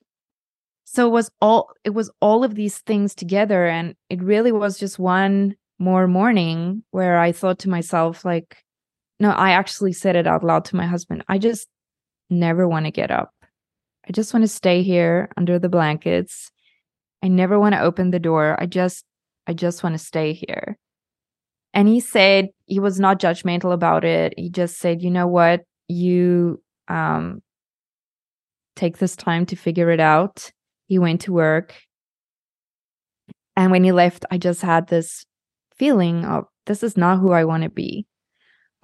so 0.84 1.06
it 1.06 1.10
was 1.10 1.30
all 1.40 1.70
it 1.84 1.90
was 1.90 2.10
all 2.20 2.42
of 2.42 2.54
these 2.54 2.78
things 2.78 3.14
together 3.14 3.66
and 3.66 3.94
it 4.08 4.22
really 4.22 4.52
was 4.52 4.78
just 4.78 4.98
one 4.98 5.56
more 5.78 6.06
morning 6.06 6.82
where 6.90 7.18
I 7.18 7.32
thought 7.32 7.58
to 7.60 7.68
myself, 7.68 8.24
like, 8.24 8.56
no, 9.20 9.30
I 9.30 9.50
actually 9.50 9.92
said 9.92 10.16
it 10.16 10.26
out 10.26 10.44
loud 10.44 10.64
to 10.66 10.76
my 10.76 10.86
husband. 10.86 11.24
I 11.28 11.38
just 11.38 11.68
never 12.30 12.66
want 12.66 12.86
to 12.86 12.90
get 12.90 13.10
up. 13.10 13.30
I 14.08 14.12
just 14.12 14.32
want 14.32 14.44
to 14.44 14.48
stay 14.48 14.82
here 14.82 15.28
under 15.36 15.58
the 15.58 15.68
blankets. 15.68 16.50
I 17.22 17.28
never 17.28 17.58
want 17.58 17.74
to 17.74 17.80
open 17.80 18.10
the 18.10 18.18
door. 18.18 18.56
I 18.60 18.66
just, 18.66 19.04
I 19.46 19.52
just 19.52 19.82
want 19.82 19.94
to 19.94 19.98
stay 19.98 20.32
here. 20.32 20.78
And 21.74 21.88
he 21.88 22.00
said 22.00 22.48
he 22.66 22.78
was 22.78 23.00
not 23.00 23.20
judgmental 23.20 23.72
about 23.72 24.04
it. 24.04 24.34
He 24.36 24.48
just 24.48 24.78
said, 24.78 25.02
you 25.02 25.10
know 25.10 25.26
what? 25.26 25.62
You 25.88 26.62
um, 26.88 27.42
take 28.76 28.98
this 28.98 29.16
time 29.16 29.44
to 29.46 29.56
figure 29.56 29.90
it 29.90 30.00
out. 30.00 30.50
He 30.86 30.98
went 30.98 31.22
to 31.22 31.32
work. 31.32 31.74
And 33.56 33.70
when 33.70 33.84
he 33.84 33.92
left, 33.92 34.24
I 34.30 34.38
just 34.38 34.62
had 34.62 34.86
this 34.86 35.24
feeling 35.76 36.24
of 36.24 36.44
this 36.66 36.82
is 36.82 36.96
not 36.96 37.18
who 37.18 37.32
I 37.32 37.44
want 37.44 37.64
to 37.64 37.70
be. 37.70 38.06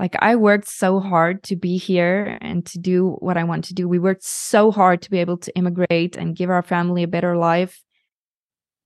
Like 0.02 0.16
I 0.18 0.34
worked 0.34 0.68
so 0.68 0.98
hard 0.98 1.44
to 1.44 1.54
be 1.54 1.76
here 1.76 2.36
and 2.40 2.66
to 2.66 2.78
do 2.80 3.16
what 3.20 3.36
I 3.36 3.44
want 3.44 3.66
to 3.66 3.74
do. 3.74 3.88
We 3.88 4.00
worked 4.00 4.24
so 4.24 4.72
hard 4.72 5.00
to 5.02 5.10
be 5.12 5.18
able 5.18 5.36
to 5.38 5.56
immigrate 5.56 6.16
and 6.16 6.34
give 6.34 6.50
our 6.50 6.64
family 6.64 7.04
a 7.04 7.08
better 7.08 7.36
life. 7.36 7.80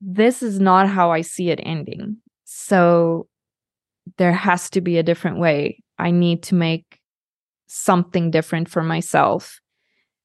This 0.03 0.43
is 0.43 0.61
not 0.61 0.91
how 0.91 1.13
I 1.13 1.23
see 1.23 1.49
it 1.49 1.59
ending. 1.63 2.19
So 2.45 3.29
there 4.19 4.35
has 4.35 4.69
to 4.71 4.83
be 4.83 4.99
a 4.99 5.03
different 5.03 5.39
way. 5.39 5.83
I 5.99 6.11
need 6.11 6.43
to 6.45 6.55
make 6.55 7.01
something 7.67 8.31
different 8.31 8.69
for 8.69 8.83
myself. 8.83 9.59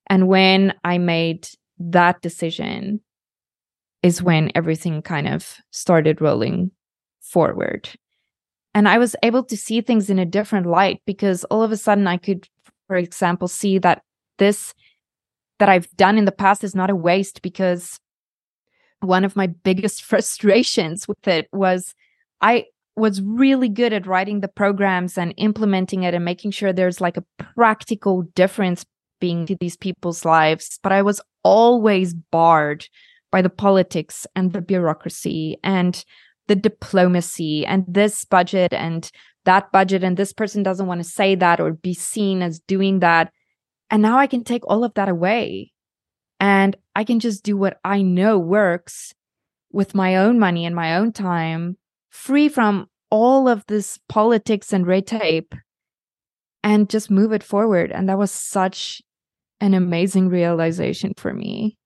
And 0.07 0.27
when 0.27 0.74
I 0.83 0.98
made 0.98 1.48
that 1.79 2.21
decision, 2.21 3.00
is 4.03 4.21
when 4.21 4.51
everything 4.55 5.01
kind 5.01 5.29
of 5.29 5.55
started 5.69 6.19
rolling 6.19 6.71
forward. 7.21 7.88
And 8.74 8.88
I 8.88 8.98
was 8.98 9.16
able 9.24 9.44
to 9.44 9.58
see 9.58 9.82
things 9.82 10.10
in 10.10 10.20
a 10.20 10.25
different 10.25 10.66
light 10.66 11.01
because 11.06 11.44
all 11.46 11.63
of 11.63 11.72
a 11.72 11.78
sudden 11.78 12.08
I 12.08 12.18
could, 12.18 12.48
for 12.88 12.96
example, 12.96 13.48
see 13.48 13.78
that 13.80 14.01
this 14.38 14.74
that 15.60 15.70
I've 15.70 15.90
done 15.92 16.18
in 16.18 16.25
the 16.25 16.32
past 16.32 16.63
is 16.63 16.74
not 16.74 16.90
a 16.90 16.96
waste 16.96 17.44
because 17.44 18.00
one 19.01 19.24
of 19.24 19.36
my 19.36 19.48
biggest 19.48 20.04
frustrations 20.12 21.08
with 21.08 21.28
it 21.28 21.48
was 21.51 21.94
I 22.42 22.66
was 22.96 23.22
really 23.22 23.70
good 23.70 23.94
at 23.94 24.08
writing 24.08 24.42
the 24.42 24.48
programs 24.48 25.18
and 25.18 25.34
implementing 25.38 26.04
it 26.04 26.13
and 26.13 26.25
making 26.25 26.51
sure 26.51 26.74
there's 26.74 27.00
like 27.00 27.18
a 27.18 27.25
practical 27.56 28.24
difference 28.36 28.86
being 29.20 29.46
to 29.46 29.56
these 29.60 29.78
people's 29.78 30.25
lives. 30.25 30.80
But 30.84 30.92
i 30.92 31.01
was 31.01 31.22
always 31.44 32.13
barred 32.13 32.88
by 33.32 33.42
the 33.42 33.50
politics 33.50 34.28
and 34.36 34.51
the 34.51 34.62
bureaucracy 34.62 35.58
and 35.63 36.04
the 36.51 36.55
diplomacy 36.55 37.65
and 37.65 37.86
this 37.88 38.25
budget 38.25 38.74
and 38.74 39.10
that 39.46 39.72
budget 39.72 40.03
and 40.03 40.17
this 40.17 40.34
person 40.34 40.63
doesn't 40.63 40.88
want 40.88 41.01
to 41.01 41.10
say 41.10 41.34
that 41.34 41.62
or 41.62 41.72
be 41.72 41.93
seen 41.93 42.41
as 42.41 42.60
doing 42.67 43.00
that 43.00 43.31
and 43.89 44.01
now 44.01 44.17
i 44.17 44.27
can 44.27 44.43
take 44.43 44.67
all 44.67 44.84
of 44.84 44.93
that 44.96 45.08
away 45.08 45.72
and 46.41 46.75
i 46.93 47.05
can 47.05 47.22
just 47.22 47.41
do 47.43 47.55
what 47.55 47.79
i 47.86 48.01
know 48.01 48.38
works 48.38 49.13
with 49.72 49.96
my 49.96 50.17
own 50.17 50.38
money 50.38 50.65
and 50.65 50.75
my 50.75 50.98
own 50.98 51.13
time 51.13 51.77
free 52.10 52.50
from 52.50 52.86
all 53.10 53.48
of 53.48 53.63
this 53.67 53.98
politics 54.10 54.74
and 54.74 54.86
red 54.86 55.08
tape 55.08 55.55
and 56.63 56.89
just 56.89 57.10
move 57.10 57.31
it 57.31 57.43
forward. 57.43 57.91
And 57.91 58.10
that 58.10 58.17
was 58.17 58.31
such 58.31 59.01
an 59.60 59.74
amazing 59.74 60.29
realization 60.29 61.13
for 61.17 61.34
me. 61.34 61.77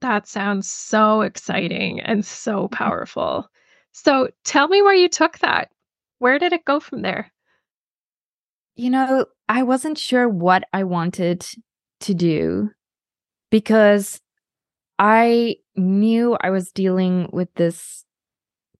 That 0.00 0.26
sounds 0.26 0.70
so 0.70 1.20
exciting 1.20 2.00
and 2.00 2.24
so 2.24 2.68
powerful. 2.68 3.48
So 3.92 4.28
tell 4.44 4.68
me 4.68 4.82
where 4.82 4.94
you 4.94 5.08
took 5.08 5.38
that. 5.40 5.70
Where 6.18 6.38
did 6.38 6.52
it 6.52 6.64
go 6.64 6.80
from 6.80 7.02
there? 7.02 7.30
You 8.76 8.90
know, 8.90 9.26
I 9.48 9.62
wasn't 9.62 9.98
sure 9.98 10.28
what 10.28 10.64
I 10.72 10.84
wanted 10.84 11.44
to 12.00 12.14
do 12.14 12.70
because 13.50 14.20
I 14.98 15.56
knew 15.76 16.36
I 16.40 16.50
was 16.50 16.70
dealing 16.72 17.28
with 17.32 17.52
this 17.54 18.04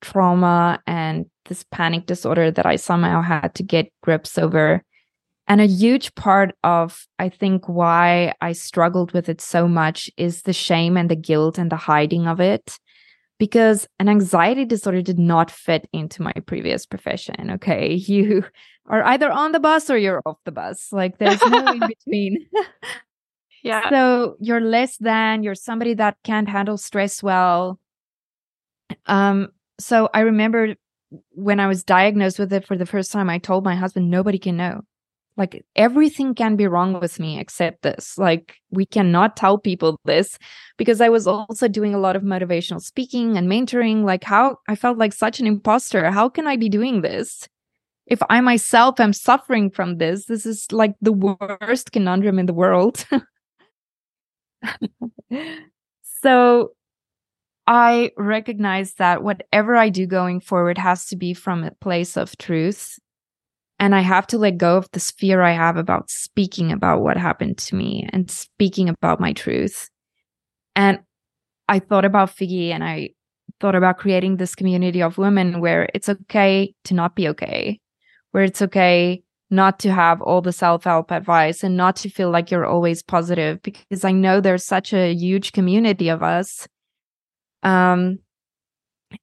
trauma 0.01 0.81
and 0.87 1.27
this 1.47 1.65
panic 1.71 2.07
disorder 2.07 2.51
that 2.51 2.67
I 2.67 2.77
somehow 2.77 3.21
had 3.23 3.55
to 3.57 3.63
get 3.63 3.93
grips 4.03 4.39
over. 4.39 4.83
And 5.47 5.61
a 5.61 5.67
huge 5.67 6.15
part 6.15 6.55
of, 6.63 7.07
I 7.19 7.29
think, 7.29 7.69
why 7.69 8.35
I 8.41 8.53
struggled 8.53 9.13
with 9.13 9.29
it 9.29 9.41
so 9.41 9.67
much 9.67 10.09
is 10.17 10.43
the 10.43 10.53
shame 10.53 10.97
and 10.97 11.11
the 11.11 11.17
guilt 11.17 11.59
and 11.59 11.71
the 11.73 11.77
hiding 11.77 12.27
of 12.27 12.41
it. 12.41 12.79
Because 13.39 13.89
an 13.99 14.09
anxiety 14.09 14.65
disorder 14.65 15.03
did 15.03 15.19
not 15.19 15.51
fit 15.51 15.89
into 15.93 16.23
my 16.23 16.33
previous 16.47 16.87
profession. 16.87 17.51
Okay. 17.53 17.95
You 18.07 18.45
are 18.87 19.03
either 19.05 19.31
on 19.31 19.53
the 19.53 19.61
bus 19.61 19.89
or 19.89 19.97
you're 19.97 20.23
off 20.27 20.39
the 20.45 20.53
bus. 20.53 20.93
Like 20.93 21.19
there's 21.19 21.41
no 21.47 21.73
in 21.73 21.81
between. 21.89 22.47
yeah. 23.63 23.89
So 23.89 24.37
you're 24.41 24.61
less 24.61 24.97
than, 24.99 25.43
you're 25.43 25.55
somebody 25.55 25.95
that 25.95 26.17
can't 26.23 26.49
handle 26.49 26.77
stress 26.77 27.23
well. 27.23 27.79
Um, 29.07 29.49
so 29.79 30.11
I 30.13 30.21
remember 30.21 30.75
when 31.31 31.61
I 31.61 31.67
was 31.67 31.83
diagnosed 31.83 32.39
with 32.39 32.53
it 32.53 32.67
for 32.67 32.77
the 32.77 32.87
first 32.87 33.11
time, 33.11 33.29
I 33.31 33.39
told 33.39 33.65
my 33.65 33.75
husband, 33.75 34.11
nobody 34.11 34.39
can 34.39 34.57
know. 34.57 34.83
Like 35.41 35.65
everything 35.75 36.35
can 36.35 36.57
be 36.57 36.67
wrong 36.67 37.01
with 37.01 37.19
me 37.19 37.41
except 37.41 37.81
this. 37.81 38.19
Like 38.19 38.57
we 38.71 38.85
cannot 38.85 39.39
tell 39.39 39.57
people 39.57 39.99
this 40.05 40.39
because 40.77 41.01
I 41.01 41.09
was 41.09 41.27
also 41.27 41.67
doing 41.67 41.95
a 41.95 41.99
lot 41.99 42.15
of 42.15 42.23
motivational 42.23 42.83
speaking 42.83 43.39
and 43.39 43.49
mentoring. 43.49 44.05
Like 44.05 44.23
how 44.23 44.59
I 44.69 44.77
felt 44.77 44.99
like 44.99 45.15
such 45.15 45.41
an 45.41 45.47
imposter. 45.47 46.11
How 46.11 46.29
can 46.29 46.47
I 46.47 46.57
be 46.57 46.69
doing 46.69 47.01
this? 47.01 47.49
If 48.07 48.21
I 48.29 48.43
myself 48.43 49.01
am 49.01 49.15
suffering 49.15 49.71
from 49.71 49.97
this, 49.97 50.27
this 50.27 50.45
is 50.45 50.71
like 50.73 50.95
the 51.01 51.13
worst 51.13 51.91
conundrum 51.91 52.39
in 52.39 52.45
the 52.45 52.53
world. 52.53 53.07
so 56.23 56.73
I 57.67 58.11
recognize 58.19 58.93
that 58.95 59.23
whatever 59.23 59.75
I 59.75 59.89
do 59.89 60.07
going 60.07 60.41
forward 60.41 60.77
has 60.77 61.07
to 61.07 61.17
be 61.17 61.33
from 61.33 61.65
a 61.65 61.71
place 61.81 62.19
of 62.19 62.37
truth. 62.37 62.99
And 63.81 63.95
I 63.95 64.03
have 64.03 64.27
to 64.29 64.39
let 64.39 64.59
go 64.59 64.77
of 64.77 64.89
this 64.93 65.11
fear 65.11 65.41
I 65.41 65.53
have 65.53 65.79
about 65.79 66.11
speaking 66.11 66.71
about 66.71 67.01
what 67.01 67.17
happened 67.17 67.57
to 67.59 67.75
me 67.75 68.07
and 68.13 68.31
speaking 68.31 68.91
about 68.91 69.21
my 69.21 69.33
truth. 69.33 69.89
And 70.77 71.01
I 71.67 71.79
thought 71.79 72.05
about 72.05 72.29
Figgi 72.29 72.71
and 72.71 72.85
I 72.85 73.11
thought 73.59 73.75
about 73.75 73.97
creating 73.97 74.37
this 74.37 74.55
community 74.55 75.03
of 75.03 75.17
women 75.17 75.61
where 75.61 75.89
it's 75.95 76.11
okay 76.11 76.75
to 76.85 76.95
not 76.95 77.17
be 77.17 77.27
okay, 77.29 77.81
where 78.33 78.45
it's 78.45 78.61
okay 78.61 79.23
not 79.51 79.79
to 79.81 79.93
have 79.93 80.21
all 80.21 80.43
the 80.43 80.53
self 80.53 80.85
help 80.85 81.11
advice 81.11 81.65
and 81.65 81.77
not 81.77 81.97
to 81.97 82.11
feel 82.11 82.31
like 82.31 82.51
you're 82.51 82.67
always 82.67 83.03
positive 83.03 83.63
because 83.63 84.05
I 84.05 84.13
know 84.13 84.41
there's 84.41 84.65
such 84.65 84.93
a 84.93 85.15
huge 85.15 85.53
community 85.53 86.11
of 86.11 86.23
us 86.23 86.69
um, 87.63 88.19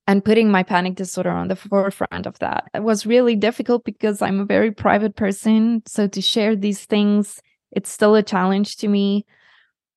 and 0.06 0.24
putting 0.24 0.52
my 0.52 0.64
panic 0.64 0.96
disorder 0.96 1.30
on 1.30 1.48
the 1.48 1.56
forefront 1.56 2.26
of 2.26 2.38
that. 2.40 2.66
It 2.74 2.84
was 2.84 3.06
really 3.06 3.36
difficult 3.36 3.84
because 3.84 4.22
I'm 4.22 4.40
a 4.40 4.46
very 4.46 4.72
private 4.72 5.16
person. 5.16 5.84
So 5.86 6.08
to 6.08 6.22
share 6.22 6.56
these 6.56 6.86
things, 6.86 7.42
it's 7.72 7.90
still 7.90 8.16
a 8.16 8.24
challenge 8.24 8.78
to 8.78 8.88
me, 8.88 9.26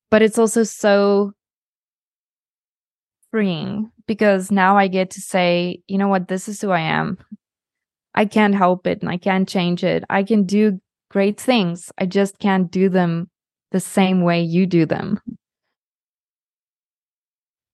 but 0.09 0.21
it's 0.21 0.37
also 0.37 0.63
so 0.63 1.33
freeing 3.31 3.91
because 4.07 4.51
now 4.51 4.77
I 4.77 4.87
get 4.87 5.11
to 5.11 5.21
say, 5.21 5.81
you 5.87 5.97
know 5.97 6.09
what, 6.09 6.27
this 6.27 6.47
is 6.47 6.61
who 6.61 6.71
I 6.71 6.81
am. 6.81 7.17
I 8.13 8.25
can't 8.25 8.55
help 8.55 8.87
it 8.87 9.01
and 9.01 9.09
I 9.09 9.17
can't 9.17 9.47
change 9.47 9.83
it. 9.83 10.03
I 10.09 10.23
can 10.23 10.43
do 10.43 10.81
great 11.09 11.39
things. 11.39 11.91
I 11.97 12.05
just 12.05 12.39
can't 12.39 12.69
do 12.69 12.89
them 12.89 13.29
the 13.71 13.79
same 13.79 14.21
way 14.21 14.41
you 14.41 14.65
do 14.65 14.85
them. 14.85 15.19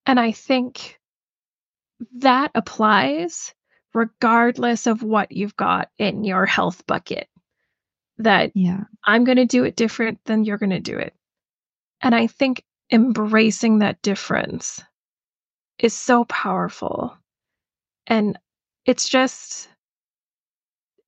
And 0.06 0.20
I 0.20 0.32
think 0.32 1.00
that 2.18 2.52
applies 2.56 3.54
regardless 3.94 4.88
of 4.88 5.04
what 5.04 5.32
you've 5.32 5.56
got 5.56 5.90
in 5.98 6.24
your 6.24 6.46
health 6.46 6.86
bucket. 6.86 7.28
That 8.20 8.52
yeah. 8.56 8.82
I'm 9.04 9.24
going 9.24 9.38
to 9.38 9.46
do 9.46 9.64
it 9.64 9.76
different 9.76 10.20
than 10.26 10.44
you're 10.44 10.58
going 10.58 10.72
to 10.72 10.80
do 10.80 10.98
it. 10.98 11.14
And 12.02 12.14
I 12.14 12.28
think 12.28 12.64
embracing 12.92 13.80
that 13.80 14.02
difference 14.02 14.82
is 15.80 15.94
so 15.94 16.26
powerful. 16.26 17.18
And 18.08 18.38
it's 18.86 19.08
just 19.08 19.70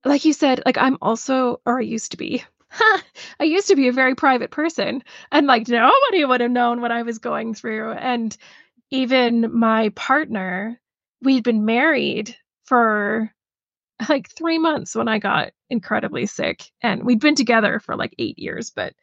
like 0.04 0.24
you 0.24 0.32
said, 0.32 0.62
like 0.64 0.78
I'm 0.78 0.98
also, 1.02 1.60
or 1.66 1.78
I 1.78 1.82
used 1.82 2.12
to 2.12 2.16
be, 2.16 2.42
I 3.40 3.44
used 3.44 3.68
to 3.68 3.76
be 3.76 3.88
a 3.88 3.92
very 3.92 4.14
private 4.14 4.50
person 4.50 5.02
and 5.32 5.46
like 5.46 5.68
nobody 5.68 6.24
would 6.24 6.40
have 6.40 6.50
known 6.50 6.80
what 6.80 6.92
I 6.92 7.02
was 7.02 7.18
going 7.18 7.54
through. 7.54 7.92
And 7.92 8.36
even 8.90 9.56
my 9.58 9.90
partner, 9.90 10.80
we'd 11.22 11.44
been 11.44 11.64
married 11.64 12.36
for 12.64 13.32
like 14.08 14.30
three 14.30 14.58
months 14.58 14.94
when 14.94 15.08
I 15.08 15.18
got 15.18 15.52
incredibly 15.68 16.26
sick. 16.26 16.64
And 16.82 17.04
we'd 17.04 17.20
been 17.20 17.34
together 17.34 17.80
for 17.80 17.96
like 17.96 18.14
eight 18.18 18.38
years, 18.38 18.70
but 18.70 18.94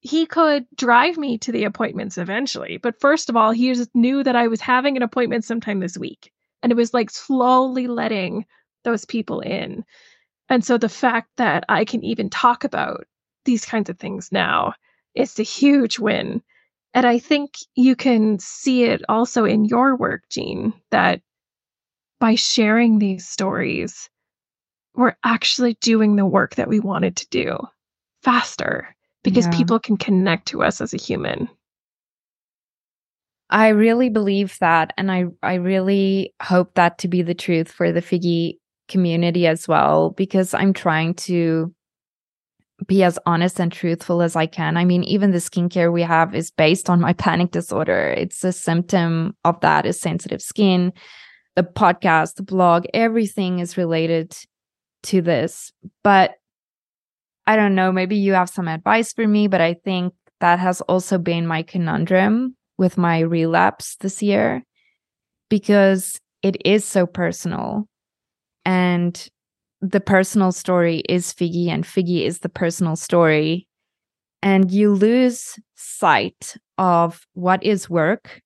he 0.00 0.26
could 0.26 0.66
drive 0.76 1.16
me 1.16 1.38
to 1.38 1.52
the 1.52 1.64
appointments 1.64 2.16
eventually. 2.16 2.76
But 2.76 3.00
first 3.00 3.28
of 3.28 3.36
all, 3.36 3.50
he 3.50 3.72
just 3.74 3.94
knew 3.94 4.22
that 4.22 4.36
I 4.36 4.46
was 4.46 4.60
having 4.60 4.96
an 4.96 5.02
appointment 5.02 5.44
sometime 5.44 5.80
this 5.80 5.98
week. 5.98 6.32
And 6.62 6.70
it 6.70 6.76
was 6.76 6.94
like 6.94 7.10
slowly 7.10 7.86
letting 7.88 8.46
those 8.84 9.04
people 9.04 9.40
in. 9.40 9.84
And 10.48 10.64
so 10.64 10.78
the 10.78 10.88
fact 10.88 11.30
that 11.36 11.64
I 11.68 11.84
can 11.84 12.04
even 12.04 12.30
talk 12.30 12.62
about 12.62 13.06
these 13.44 13.64
kinds 13.64 13.90
of 13.90 13.98
things 13.98 14.30
now 14.30 14.74
is 15.14 15.38
a 15.38 15.42
huge 15.42 15.98
win. 15.98 16.42
And 16.96 17.06
I 17.06 17.18
think 17.18 17.58
you 17.74 17.94
can 17.94 18.38
see 18.38 18.84
it 18.84 19.02
also 19.10 19.44
in 19.44 19.66
your 19.66 19.96
work, 19.96 20.24
Jeanne, 20.30 20.72
that 20.90 21.20
by 22.20 22.36
sharing 22.36 22.98
these 22.98 23.28
stories, 23.28 24.08
we're 24.94 25.14
actually 25.22 25.74
doing 25.82 26.16
the 26.16 26.24
work 26.24 26.54
that 26.54 26.68
we 26.70 26.80
wanted 26.80 27.16
to 27.16 27.28
do 27.28 27.58
faster 28.22 28.96
because 29.22 29.44
Yeah. 29.44 29.52
people 29.54 29.78
can 29.78 29.98
connect 29.98 30.48
to 30.48 30.62
us 30.62 30.80
as 30.80 30.94
a 30.94 30.96
human. 30.96 31.50
I 33.50 33.68
really 33.68 34.08
believe 34.08 34.58
that, 34.60 34.94
and 34.96 35.12
I 35.12 35.26
I 35.42 35.56
really 35.56 36.34
hope 36.42 36.76
that 36.76 36.96
to 37.00 37.08
be 37.08 37.20
the 37.20 37.34
truth 37.34 37.70
for 37.70 37.92
the 37.92 38.00
Figgi 38.00 38.58
community 38.88 39.46
as 39.46 39.68
well, 39.68 40.12
because 40.12 40.54
I'm 40.54 40.72
trying 40.72 41.12
to 41.28 41.74
be 42.86 43.02
as 43.02 43.18
honest 43.24 43.58
and 43.58 43.72
truthful 43.72 44.20
as 44.20 44.36
I 44.36 44.46
can. 44.46 44.76
I 44.76 44.84
mean, 44.84 45.02
even 45.04 45.30
the 45.30 45.38
skincare 45.38 45.92
we 45.92 46.02
have 46.02 46.34
is 46.34 46.50
based 46.50 46.90
on 46.90 47.00
my 47.00 47.12
panic 47.14 47.50
disorder. 47.50 48.14
It's 48.16 48.44
a 48.44 48.52
symptom 48.52 49.34
of 49.44 49.60
that 49.60 49.86
is 49.86 49.98
sensitive 49.98 50.42
skin. 50.42 50.92
The 51.54 51.62
podcast, 51.62 52.34
the 52.34 52.42
blog, 52.42 52.84
everything 52.92 53.60
is 53.60 53.78
related 53.78 54.36
to 55.04 55.22
this. 55.22 55.72
But 56.04 56.34
I 57.46 57.56
don't 57.56 57.74
know, 57.74 57.92
maybe 57.92 58.16
you 58.16 58.34
have 58.34 58.50
some 58.50 58.68
advice 58.68 59.12
for 59.12 59.26
me, 59.26 59.46
but 59.46 59.60
I 59.60 59.74
think 59.74 60.12
that 60.40 60.58
has 60.58 60.80
also 60.82 61.16
been 61.16 61.46
my 61.46 61.62
conundrum 61.62 62.56
with 62.76 62.98
my 62.98 63.20
relapse 63.20 63.96
this 64.00 64.22
year 64.22 64.62
because 65.48 66.20
it 66.42 66.56
is 66.64 66.84
so 66.84 67.06
personal. 67.06 67.88
And 68.64 69.28
the 69.80 70.00
personal 70.00 70.52
story 70.52 71.02
is 71.08 71.32
Figgi, 71.32 71.68
and 71.68 71.84
Figgi 71.84 72.24
is 72.24 72.40
the 72.40 72.48
personal 72.48 72.96
story. 72.96 73.68
And 74.42 74.70
you 74.70 74.94
lose 74.94 75.58
sight 75.74 76.56
of 76.78 77.26
what 77.34 77.62
is 77.62 77.90
work 77.90 78.40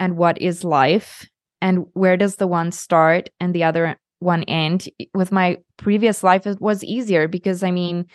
and 0.00 0.16
what 0.16 0.40
is 0.40 0.64
life, 0.64 1.28
and 1.60 1.86
where 1.92 2.16
does 2.16 2.36
the 2.36 2.46
one 2.46 2.72
start 2.72 3.30
and 3.40 3.54
the 3.54 3.64
other 3.64 3.96
one 4.20 4.44
end. 4.44 4.88
With 5.14 5.32
my 5.32 5.58
previous 5.76 6.22
life, 6.22 6.46
it 6.46 6.60
was 6.60 6.84
easier 6.84 7.28
because 7.28 7.62
I 7.62 7.70
mean, 7.70 8.06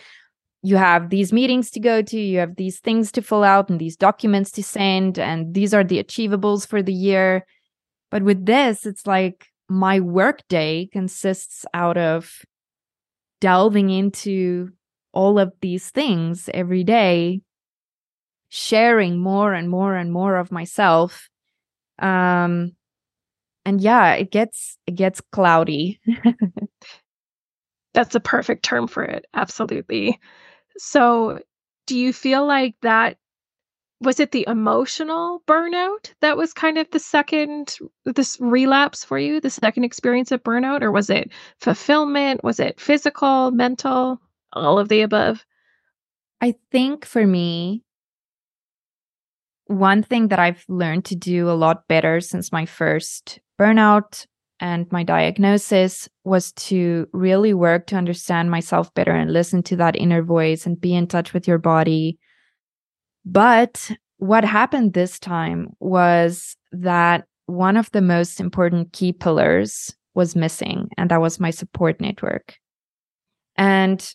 you 0.62 0.78
have 0.78 1.10
these 1.10 1.34
meetings 1.34 1.70
to 1.72 1.80
go 1.80 2.02
to, 2.02 2.20
you 2.20 2.40
have 2.40 2.56
these 2.56 2.80
things 2.80 3.12
to 3.14 3.22
fill 3.22 3.44
out, 3.44 3.70
and 3.70 3.80
these 3.80 3.98
documents 3.98 4.50
to 4.52 4.64
send, 4.64 5.20
and 5.20 5.54
these 5.54 5.74
are 5.74 5.84
the 5.84 6.02
achievables 6.02 6.66
for 6.66 6.82
the 6.82 6.94
year. 6.94 7.46
But 8.12 8.24
with 8.24 8.46
this, 8.46 8.86
it's 8.86 9.06
like 9.06 9.48
my 9.74 10.00
work 10.00 10.42
day 10.50 10.88
consists 10.94 11.66
out 11.74 11.98
of 11.98 12.32
delving 13.42 13.90
into 13.90 14.70
all 15.14 15.38
of 15.40 15.54
these 15.62 15.90
things 15.92 16.50
every 16.54 16.84
day, 16.84 17.42
sharing 18.50 19.20
more 19.20 19.54
and 19.54 19.70
more 19.70 19.96
and 19.96 20.12
more 20.12 20.38
of 20.38 20.52
myself. 20.52 21.30
Um, 22.00 22.74
and 23.66 23.82
yeah, 23.82 24.14
it 24.16 24.32
gets 24.32 24.78
it 24.88 24.96
gets 24.96 25.22
cloudy. 25.32 26.00
That's 27.94 28.16
a 28.16 28.20
perfect 28.20 28.64
term 28.64 28.88
for 28.88 29.04
it. 29.04 29.26
Absolutely. 29.34 30.20
So, 30.78 31.40
do 31.88 31.98
you 32.00 32.14
feel 32.14 32.46
like 32.46 32.76
that 32.84 33.18
was 34.04 34.20
it 34.20 34.32
the 34.32 34.46
emotional 34.48 35.42
burnout 35.48 36.14
that 36.22 36.38
was 36.38 36.54
kind 36.54 36.78
of 36.78 36.90
the 36.92 37.00
second 37.00 37.78
this 38.06 38.38
relapse 38.40 39.04
for 39.04 39.18
you, 39.18 39.40
the 39.40 39.50
second 39.50 39.84
experience 39.84 40.32
of 40.32 40.44
burnout 40.44 40.82
or 40.82 40.92
was 40.92 41.10
it 41.10 41.32
fulfillment? 41.60 42.44
Was 42.44 42.60
it 42.60 42.80
physical, 42.80 43.52
mental, 43.52 44.20
all 44.54 44.80
of 44.80 44.90
the 44.90 45.02
above? 45.02 45.46
I 46.42 46.56
think 46.72 47.06
for 47.06 47.26
me, 47.26 47.84
one 49.68 50.04
thing 50.04 50.28
that 50.28 50.40
I've 50.40 50.66
learned 50.68 51.06
to 51.06 51.16
do 51.16 51.50
a 51.50 51.52
lot 51.52 51.88
better 51.88 52.20
since 52.20 52.52
my 52.52 52.66
first 52.66 53.40
burnout 53.60 54.26
and 54.60 54.90
my 54.92 55.04
diagnosis 55.04 56.08
was 56.24 56.52
to 56.54 57.08
really 57.12 57.54
work 57.54 57.88
to 57.88 57.96
understand 57.96 58.52
myself 58.52 58.94
better 58.94 59.12
and 59.12 59.32
listen 59.32 59.64
to 59.64 59.76
that 59.78 59.96
inner 59.96 60.22
voice 60.22 60.66
and 60.66 60.80
be 60.80 60.94
in 60.96 61.08
touch 61.08 61.34
with 61.34 61.48
your 61.48 61.58
body. 61.58 62.20
But 63.26 63.92
what 64.18 64.46
happened 64.46 64.94
this 64.94 65.20
time 65.20 65.74
was 65.80 66.56
that 66.72 67.26
one 67.46 67.78
of 67.78 67.92
the 67.92 68.02
most 68.02 68.40
important 68.40 68.94
key 68.94 69.12
pillars 69.14 69.94
was 70.14 70.36
missing, 70.36 70.90
and 70.98 71.10
that 71.10 71.22
was 71.22 71.40
my 71.40 71.50
support 71.50 72.00
network. 72.00 72.58
And 73.56 74.14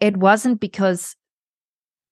it 0.00 0.16
wasn't 0.16 0.60
because 0.60 1.16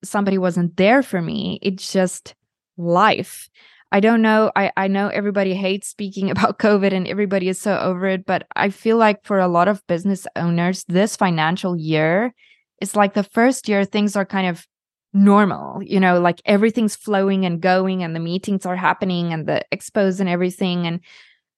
somebody 0.02 0.38
wasn't 0.38 0.76
there 0.76 1.02
for 1.02 1.20
me, 1.20 1.58
it's 1.62 1.92
just 1.92 2.34
life. 2.76 3.48
I 3.92 3.98
don't 3.98 4.22
know. 4.22 4.52
I, 4.54 4.70
I 4.76 4.86
know 4.86 5.08
everybody 5.08 5.54
hates 5.54 5.88
speaking 5.88 6.30
about 6.30 6.58
COVID 6.58 6.92
and 6.92 7.08
everybody 7.08 7.48
is 7.48 7.60
so 7.60 7.78
over 7.78 8.06
it, 8.06 8.24
but 8.24 8.46
I 8.56 8.70
feel 8.70 8.96
like 8.96 9.24
for 9.24 9.38
a 9.38 9.48
lot 9.48 9.68
of 9.68 9.86
business 9.86 10.26
owners, 10.36 10.84
this 10.88 11.16
financial 11.16 11.76
year 11.76 12.32
is 12.80 12.96
like 12.96 13.14
the 13.14 13.24
first 13.24 13.68
year 13.68 13.84
things 13.84 14.16
are 14.16 14.24
kind 14.24 14.46
of 14.46 14.66
normal, 15.12 15.82
you 15.82 15.98
know, 15.98 16.20
like 16.20 16.40
everything's 16.44 16.96
flowing 16.96 17.44
and 17.44 17.60
going 17.60 18.02
and 18.02 18.14
the 18.14 18.20
meetings 18.20 18.64
are 18.64 18.76
happening 18.76 19.32
and 19.32 19.46
the 19.46 19.64
expos 19.72 20.20
and 20.20 20.28
everything. 20.28 20.86
And 20.86 21.00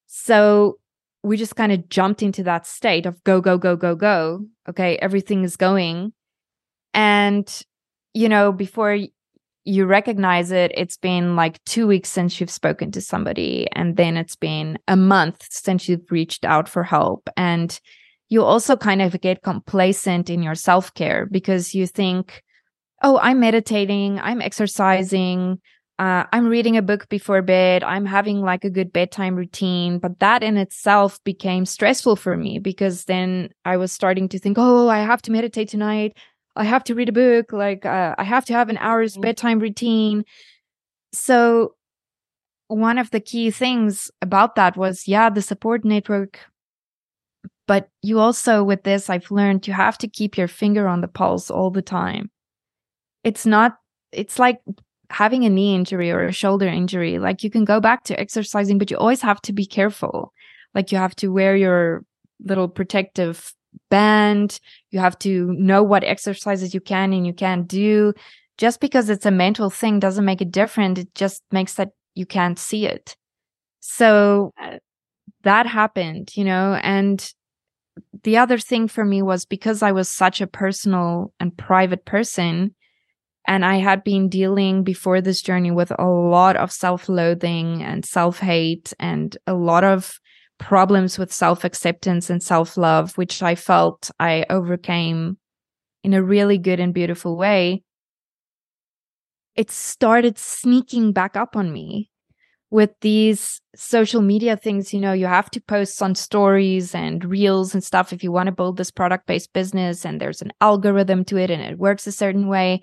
so 0.07 0.79
we 1.23 1.37
just 1.37 1.57
kind 1.57 1.73
of 1.73 1.88
jumped 1.88 2.23
into 2.23 2.43
that 2.45 2.67
state 2.67 3.07
of 3.07 3.23
go, 3.25 3.41
go, 3.41 3.59
go, 3.59 3.77
go, 3.77 3.95
go. 3.95 4.47
Okay, 4.69 4.97
everything 4.97 5.45
is 5.45 5.57
going. 5.57 6.12
And, 6.95 7.62
you 8.12 8.29
know, 8.29 8.53
before 8.53 8.99
you 9.65 9.85
recognize 9.87 10.51
it, 10.51 10.73
it's 10.75 10.97
been 10.97 11.37
like 11.37 11.62
two 11.65 11.87
weeks 11.87 12.09
since 12.09 12.41
you've 12.41 12.51
spoken 12.51 12.91
to 12.93 13.01
somebody, 13.01 13.69
and 13.73 13.97
then 13.97 14.17
it's 14.17 14.37
been 14.37 14.79
a 14.88 14.97
month 14.97 15.47
since 15.51 15.88
you've 15.88 16.11
reached 16.11 16.45
out 16.45 16.69
for 16.69 16.83
help. 16.83 17.29
And 17.37 17.79
you 18.29 18.43
also 18.43 18.77
kind 18.77 19.01
of 19.01 19.21
get 19.21 19.43
complacent 19.43 20.31
in 20.31 20.43
your 20.43 20.55
self 20.55 20.93
care 20.95 21.27
because 21.27 21.75
you 21.75 21.87
think, 21.87 22.43
oh, 23.03 23.19
I'm 23.19 23.41
meditating, 23.41 24.21
I'm 24.21 24.41
exercising, 24.41 25.61
uh, 25.99 26.25
I'm 26.33 26.49
reading 26.49 26.77
a 26.77 26.83
book 26.83 27.09
before 27.09 27.43
bed, 27.43 27.85
I'm 27.85 28.07
having 28.07 28.41
like 28.41 28.65
a 28.65 28.71
good 28.71 28.93
bedtime 28.93 29.37
routine. 29.37 29.99
But 29.99 30.21
that 30.21 30.43
in 30.43 30.57
itself 30.57 31.23
became 31.25 31.67
stressful 31.67 32.17
for 32.17 32.37
me 32.37 32.59
because 32.59 33.05
then 33.05 33.51
I 33.65 33.77
was 33.77 33.93
starting 33.93 34.29
to 34.31 34.38
think, 34.38 34.57
oh, 34.59 34.88
I 34.88 35.01
have 35.01 35.23
to 35.23 35.33
meditate 35.33 35.69
tonight. 35.69 36.17
I 36.57 36.65
have 36.65 36.85
to 36.85 36.95
read 36.95 37.09
a 37.09 37.12
book, 37.12 37.53
like 37.53 37.87
uh, 37.87 38.15
I 38.19 38.25
have 38.25 38.45
to 38.47 38.53
have 38.53 38.69
an 38.69 38.79
hour's 38.79 39.17
bedtime 39.17 39.59
routine. 39.59 40.25
So, 41.12 41.75
one 42.69 42.99
of 42.99 43.11
the 43.11 43.21
key 43.21 43.51
things 43.51 44.11
about 44.23 44.55
that 44.57 44.77
was, 44.77 45.07
yeah, 45.07 45.31
the 45.31 45.43
support 45.43 45.85
network. 45.85 46.41
But 47.67 47.88
you 48.03 48.19
also, 48.19 48.65
with 48.65 48.83
this, 48.83 49.09
I've 49.09 49.31
learned 49.31 49.67
you 49.67 49.73
have 49.73 49.99
to 49.99 50.09
keep 50.09 50.37
your 50.37 50.49
finger 50.49 50.88
on 50.88 51.01
the 51.01 51.09
pulse 51.09 51.51
all 51.51 51.71
the 51.71 51.83
time. 51.83 52.31
It's 53.25 53.47
not, 53.47 53.79
it's 54.13 54.39
like 54.39 54.61
having 55.11 55.45
a 55.45 55.51
knee 55.51 55.75
injury 55.75 56.11
or 56.11 56.25
a 56.25 56.33
shoulder 56.33 56.67
injury. 56.67 57.19
Like 57.19 57.45
you 57.45 57.51
can 57.51 57.65
go 57.65 57.81
back 57.81 58.05
to 58.05 58.19
exercising, 58.19 58.79
but 58.79 58.91
you 58.91 58.97
always 58.97 59.23
have 59.23 59.41
to 59.43 59.53
be 59.53 59.67
careful. 59.67 60.33
Like 60.75 60.91
you 60.91 60.99
have 60.99 61.15
to 61.17 61.33
wear 61.33 61.57
your 61.57 62.05
little 62.45 62.69
protective 62.69 63.53
band. 63.91 64.59
You 64.91 65.01
have 65.01 65.19
to 65.21 65.53
know 65.53 65.83
what 65.83 66.05
exercises 66.05 66.75
you 66.75 66.81
can 66.81 67.13
and 67.13 67.27
you 67.27 67.33
can't 67.33 67.69
do. 67.69 68.15
Just 68.59 68.81
because 68.81 69.09
it's 69.09 69.27
a 69.27 69.31
mental 69.31 69.71
thing 69.71 69.99
doesn't 69.99 70.25
make 70.25 70.41
it 70.41 70.51
different. 70.51 70.99
It 70.99 71.15
just 71.15 71.43
makes 71.51 71.75
that 71.75 71.91
you 72.15 72.27
can't 72.27 72.59
see 72.59 72.87
it. 72.87 73.17
So 73.81 74.53
uh, 74.61 74.79
that 75.43 75.67
happened, 75.67 76.37
you 76.37 76.45
know, 76.45 76.79
and 76.83 77.33
the 78.23 78.39
other 78.39 78.59
thing 78.59 78.89
for 78.89 79.05
me 79.05 79.23
was 79.23 79.45
because 79.45 79.83
I 79.83 79.93
was 79.93 80.09
such 80.09 80.41
a 80.41 80.47
personal 80.47 81.33
and 81.41 81.57
private 81.57 82.05
person, 82.05 82.75
and 83.47 83.65
I 83.65 83.77
had 83.77 84.05
been 84.05 84.29
dealing 84.29 84.85
before 84.85 85.21
this 85.21 85.43
journey 85.43 85.71
with 85.71 85.91
a 85.99 86.05
lot 86.05 86.57
of 86.57 86.71
self 86.73 87.09
loathing 87.09 87.83
and 87.83 88.05
self 88.05 88.39
hate 88.39 88.93
and 89.01 89.37
a 89.47 89.55
lot 89.55 89.85
of 89.85 90.19
problems 90.59 91.19
with 91.19 91.33
self 91.33 91.65
acceptance 91.65 92.31
and 92.31 92.43
self 92.43 92.77
love, 92.77 93.17
which 93.19 93.43
I 93.43 93.55
felt 93.55 94.11
I 94.21 94.47
overcame 94.49 95.39
in 96.05 96.15
a 96.15 96.23
really 96.23 96.59
good 96.59 96.81
and 96.81 96.95
beautiful 96.95 97.37
way, 97.37 97.83
it 99.55 99.71
started 99.71 100.39
sneaking 100.39 101.13
back 101.13 101.37
up 101.37 101.57
on 101.57 101.73
me 101.73 102.11
with 102.71 102.91
these 103.03 103.61
social 103.77 104.23
media 104.23 104.57
things. 104.57 104.95
You 104.95 105.01
know, 105.01 105.13
you 105.13 105.27
have 105.27 105.51
to 105.51 105.61
post 105.61 106.01
on 106.03 106.15
stories 106.15 106.95
and 106.95 107.25
reels 107.25 107.75
and 107.75 107.85
stuff 107.85 108.13
if 108.13 108.25
you 108.25 108.33
want 108.33 108.47
to 108.47 108.53
build 108.53 108.77
this 108.77 108.91
product 108.91 109.27
based 109.27 109.53
business, 109.53 110.05
and 110.05 110.21
there's 110.21 110.43
an 110.43 110.53
algorithm 110.61 111.25
to 111.27 111.37
it 111.37 111.51
and 111.51 111.63
it 111.63 111.79
works 111.79 112.07
a 112.07 112.13
certain 112.13 112.49
way. 112.49 112.83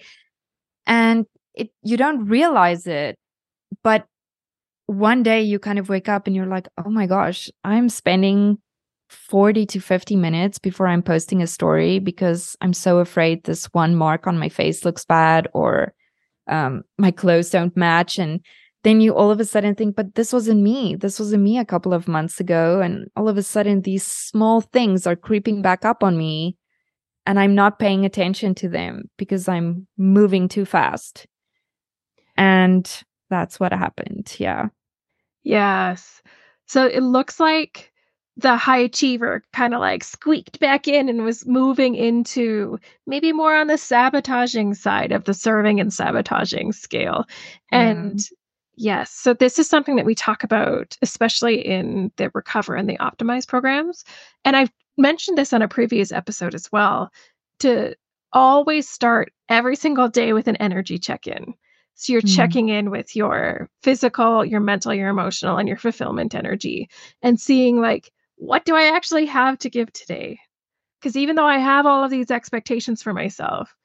And 0.90 1.26
it, 1.54 1.70
you 1.84 1.96
don't 1.96 2.26
realize 2.26 2.88
it, 2.88 3.16
but 3.84 4.06
one 4.88 5.24
day 5.24 5.42
you 5.42 5.60
kind 5.60 5.80
of 5.80 5.88
wake 5.88 6.10
up 6.10 6.26
and 6.26 6.36
you're 6.36 6.48
like, 6.48 6.68
oh 6.84 6.90
my 6.90 7.06
gosh, 7.06 7.50
I'm 7.64 7.90
spending 7.90 8.58
40 9.10 9.66
to 9.68 9.80
50 9.80 10.16
minutes 10.16 10.60
before 10.60 10.88
I'm 10.88 11.04
posting 11.04 11.42
a 11.42 11.48
story 11.48 12.00
because 12.00 12.56
I'm 12.62 12.74
so 12.74 12.98
afraid 12.98 13.44
this 13.44 13.66
one 13.66 13.96
mark 13.96 14.28
on 14.28 14.40
my 14.40 14.50
face 14.50 14.84
looks 14.84 15.06
bad 15.06 15.48
or 15.54 15.94
um, 16.48 16.84
my 16.98 17.12
clothes 17.12 17.52
don't 17.52 17.76
match. 17.78 18.18
And 18.18 18.44
then 18.84 19.02
you 19.02 19.14
all 19.14 19.30
of 19.30 19.40
a 19.40 19.46
sudden 19.46 19.76
think, 19.76 19.96
but 19.96 20.16
this 20.16 20.34
wasn't 20.34 20.62
me. 20.62 20.96
This 20.96 21.20
wasn't 21.20 21.44
me 21.44 21.58
a 21.58 21.66
couple 21.66 21.94
of 21.94 22.08
months 22.08 22.40
ago. 22.40 22.82
And 22.82 23.08
all 23.16 23.28
of 23.28 23.38
a 23.38 23.44
sudden, 23.44 23.82
these 23.82 24.04
small 24.04 24.62
things 24.62 25.06
are 25.06 25.16
creeping 25.16 25.62
back 25.62 25.86
up 25.86 26.04
on 26.04 26.18
me. 26.18 26.56
And 27.30 27.40
I'm 27.40 27.54
not 27.54 27.78
paying 27.78 28.06
attention 28.06 28.56
to 28.56 28.68
them 28.68 29.08
because 29.20 29.48
I'm 29.48 29.86
moving 29.98 30.48
too 30.48 30.66
fast. 30.66 31.28
And 32.36 32.92
that's 33.30 33.60
what 33.60 33.72
happened. 33.72 34.36
Yeah. 34.40 34.70
Yes. 35.44 36.24
So 36.66 36.88
it 36.88 37.04
looks 37.04 37.40
like 37.40 37.94
the 38.36 38.58
high 38.58 38.80
achiever 38.80 39.44
kind 39.54 39.76
of 39.76 39.80
like 39.80 40.04
squeaked 40.04 40.60
back 40.60 40.88
in 40.88 41.08
and 41.08 41.24
was 41.24 41.46
moving 41.46 41.94
into 41.94 42.80
maybe 43.06 43.32
more 43.32 43.56
on 43.56 43.68
the 43.68 43.78
sabotaging 43.78 44.74
side 44.74 45.12
of 45.12 45.26
the 45.26 45.36
serving 45.36 45.80
and 45.80 45.94
sabotaging 45.94 46.72
scale. 46.72 47.26
And 47.72 48.16
mm. 48.16 48.32
yes, 48.76 49.12
so 49.12 49.36
this 49.36 49.60
is 49.60 49.70
something 49.70 49.98
that 49.98 50.06
we 50.06 50.16
talk 50.16 50.44
about, 50.44 50.98
especially 51.04 51.64
in 51.64 52.12
the 52.16 52.32
recover 52.34 52.74
and 52.74 52.90
the 52.90 52.98
optimize 52.98 53.48
programs. 53.48 54.04
And 54.44 54.56
I've 54.56 54.72
mentioned 54.98 55.38
this 55.38 55.54
on 55.54 55.62
a 55.62 55.68
previous 55.68 56.12
episode 56.12 56.56
as 56.56 56.72
well 56.72 57.10
to 57.60 57.96
always 58.34 58.88
start 58.88 59.32
every 59.48 59.76
single 59.76 60.08
day 60.08 60.34
with 60.34 60.48
an 60.48 60.56
energy 60.58 60.98
check 60.98 61.28
in. 61.28 61.54
So 61.96 62.14
you're 62.14 62.22
mm. 62.22 62.36
checking 62.36 62.70
in 62.70 62.92
with 62.92 63.16
your 63.16 63.70
physical, 63.84 64.46
your 64.46 64.62
mental, 64.62 64.94
your 64.94 65.10
emotional, 65.10 65.58
and 65.58 65.68
your 65.68 65.78
fulfillment 65.78 66.34
energy 66.34 66.90
and 67.22 67.40
seeing 67.40 67.82
like, 67.82 68.12
what 68.36 68.64
do 68.64 68.76
I 68.76 68.96
actually 68.96 69.26
have 69.26 69.58
to 69.60 69.70
give 69.70 69.92
today? 69.92 70.40
Because 71.00 71.18
even 71.18 71.36
though 71.36 71.46
I 71.46 71.58
have 71.58 71.86
all 71.86 72.04
of 72.04 72.12
these 72.12 72.32
expectations 72.32 73.04
for 73.04 73.14
myself, 73.14 73.76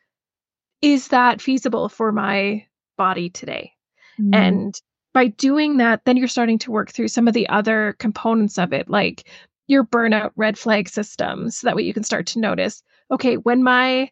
is 0.80 1.08
that 1.08 1.40
feasible 1.40 1.88
for 1.88 2.12
my 2.12 2.66
body 2.96 3.30
today? 3.30 3.72
Mm. 4.20 4.34
And 4.34 4.74
by 5.12 5.28
doing 5.28 5.78
that, 5.78 6.02
then 6.04 6.16
you're 6.16 6.28
starting 6.28 6.58
to 6.58 6.70
work 6.70 6.92
through 6.92 7.08
some 7.08 7.26
of 7.26 7.34
the 7.34 7.48
other 7.48 7.96
components 7.98 8.58
of 8.58 8.72
it, 8.72 8.88
like 8.88 9.28
your 9.66 9.84
burnout 9.84 10.30
red 10.36 10.58
flag 10.58 10.88
system 10.88 11.50
So 11.50 11.66
that 11.66 11.76
way 11.76 11.82
you 11.82 11.94
can 11.94 12.04
start 12.04 12.26
to 12.28 12.40
notice 12.40 12.82
okay, 13.10 13.36
when 13.36 13.62
my 13.62 14.10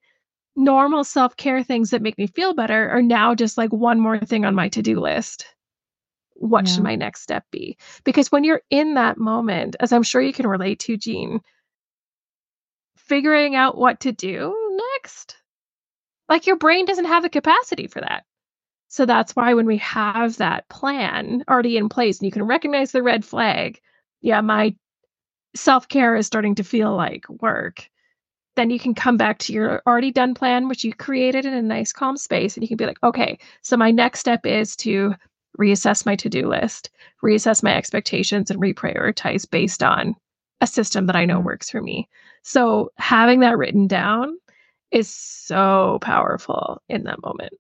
normal 0.57 1.05
self 1.05 1.37
care 1.37 1.63
things 1.63 1.91
that 1.91 2.03
make 2.03 2.19
me 2.19 2.27
feel 2.27 2.55
better 2.55 2.91
are 2.91 3.03
now 3.03 3.35
just 3.35 3.57
like 3.57 3.73
one 3.73 4.01
more 4.01 4.19
thing 4.19 4.45
on 4.45 4.55
my 4.55 4.69
to 4.71 4.83
do 4.83 5.01
list. 5.01 5.47
What 6.35 6.67
yeah. 6.67 6.75
should 6.75 6.83
my 6.83 6.97
next 6.97 7.23
step 7.23 7.45
be? 7.51 7.79
Because 8.05 8.33
when 8.33 8.45
you're 8.45 8.63
in 8.71 8.95
that 8.95 9.17
moment, 9.17 9.77
as 9.81 9.93
I'm 9.93 10.03
sure 10.03 10.21
you 10.21 10.33
can 10.33 10.47
relate 10.47 10.81
to, 10.81 10.97
Jeanne, 10.97 11.41
figuring 12.97 13.55
out 13.55 13.79
what 13.79 14.01
to 14.01 14.13
do 14.13 14.55
next, 14.95 15.37
like 16.29 16.47
your 16.47 16.57
brain 16.57 16.85
doesn't 16.85 17.05
have 17.05 17.23
the 17.23 17.29
capacity 17.29 17.87
for 17.87 18.01
that. 18.01 18.25
So 18.89 19.07
that's 19.07 19.35
why 19.35 19.55
when 19.55 19.67
we 19.67 19.79
have 19.79 20.37
that 20.37 20.69
plan 20.69 21.45
already 21.49 21.77
in 21.77 21.89
place 21.89 22.19
and 22.19 22.27
you 22.27 22.33
can 22.33 22.43
recognize 22.43 22.93
the 22.93 23.03
red 23.03 23.25
flag, 23.25 23.81
yeah, 24.21 24.41
my 24.41 24.75
self 25.55 25.89
care 25.89 26.17
is 26.17 26.27
starting 26.27 26.55
to 26.57 26.65
feel 26.65 26.95
like 26.95 27.29
work 27.29 27.89
then 28.55 28.71
you 28.71 28.79
can 28.79 28.95
come 28.95 29.17
back 29.17 29.39
to 29.39 29.53
your 29.53 29.83
already 29.87 30.11
done 30.11 30.35
plan, 30.35 30.69
which 30.69 30.85
you 30.85 30.93
created 30.93 31.47
in 31.47 31.55
a 31.55 31.63
nice, 31.63 31.93
calm 31.93 32.17
space. 32.17 32.55
And 32.55 32.63
you 32.63 32.69
can 32.69 32.77
be 32.77 32.87
like, 32.87 33.03
okay, 33.03 33.39
so 33.63 33.77
my 33.77 33.91
next 33.91 34.21
step 34.21 34.45
is 34.45 34.77
to 34.77 35.15
reassess 35.59 36.05
my 36.05 36.17
to 36.17 36.29
do 36.29 36.49
list, 36.49 36.91
reassess 37.23 37.63
my 37.63 37.75
expectations, 37.75 38.51
and 38.51 38.61
reprioritize 38.61 39.49
based 39.49 39.83
on 39.83 40.15
a 40.61 40.67
system 40.67 41.07
that 41.07 41.17
I 41.17 41.25
know 41.25 41.39
mm-hmm. 41.39 41.47
works 41.47 41.71
for 41.71 41.81
me. 41.81 42.09
So 42.43 42.93
having 42.97 43.41
that 43.41 43.57
written 43.57 43.87
down 43.87 44.37
is 44.91 45.09
so 45.09 45.99
powerful 46.03 46.83
in 46.89 47.05
that 47.05 47.23
moment. 47.23 47.55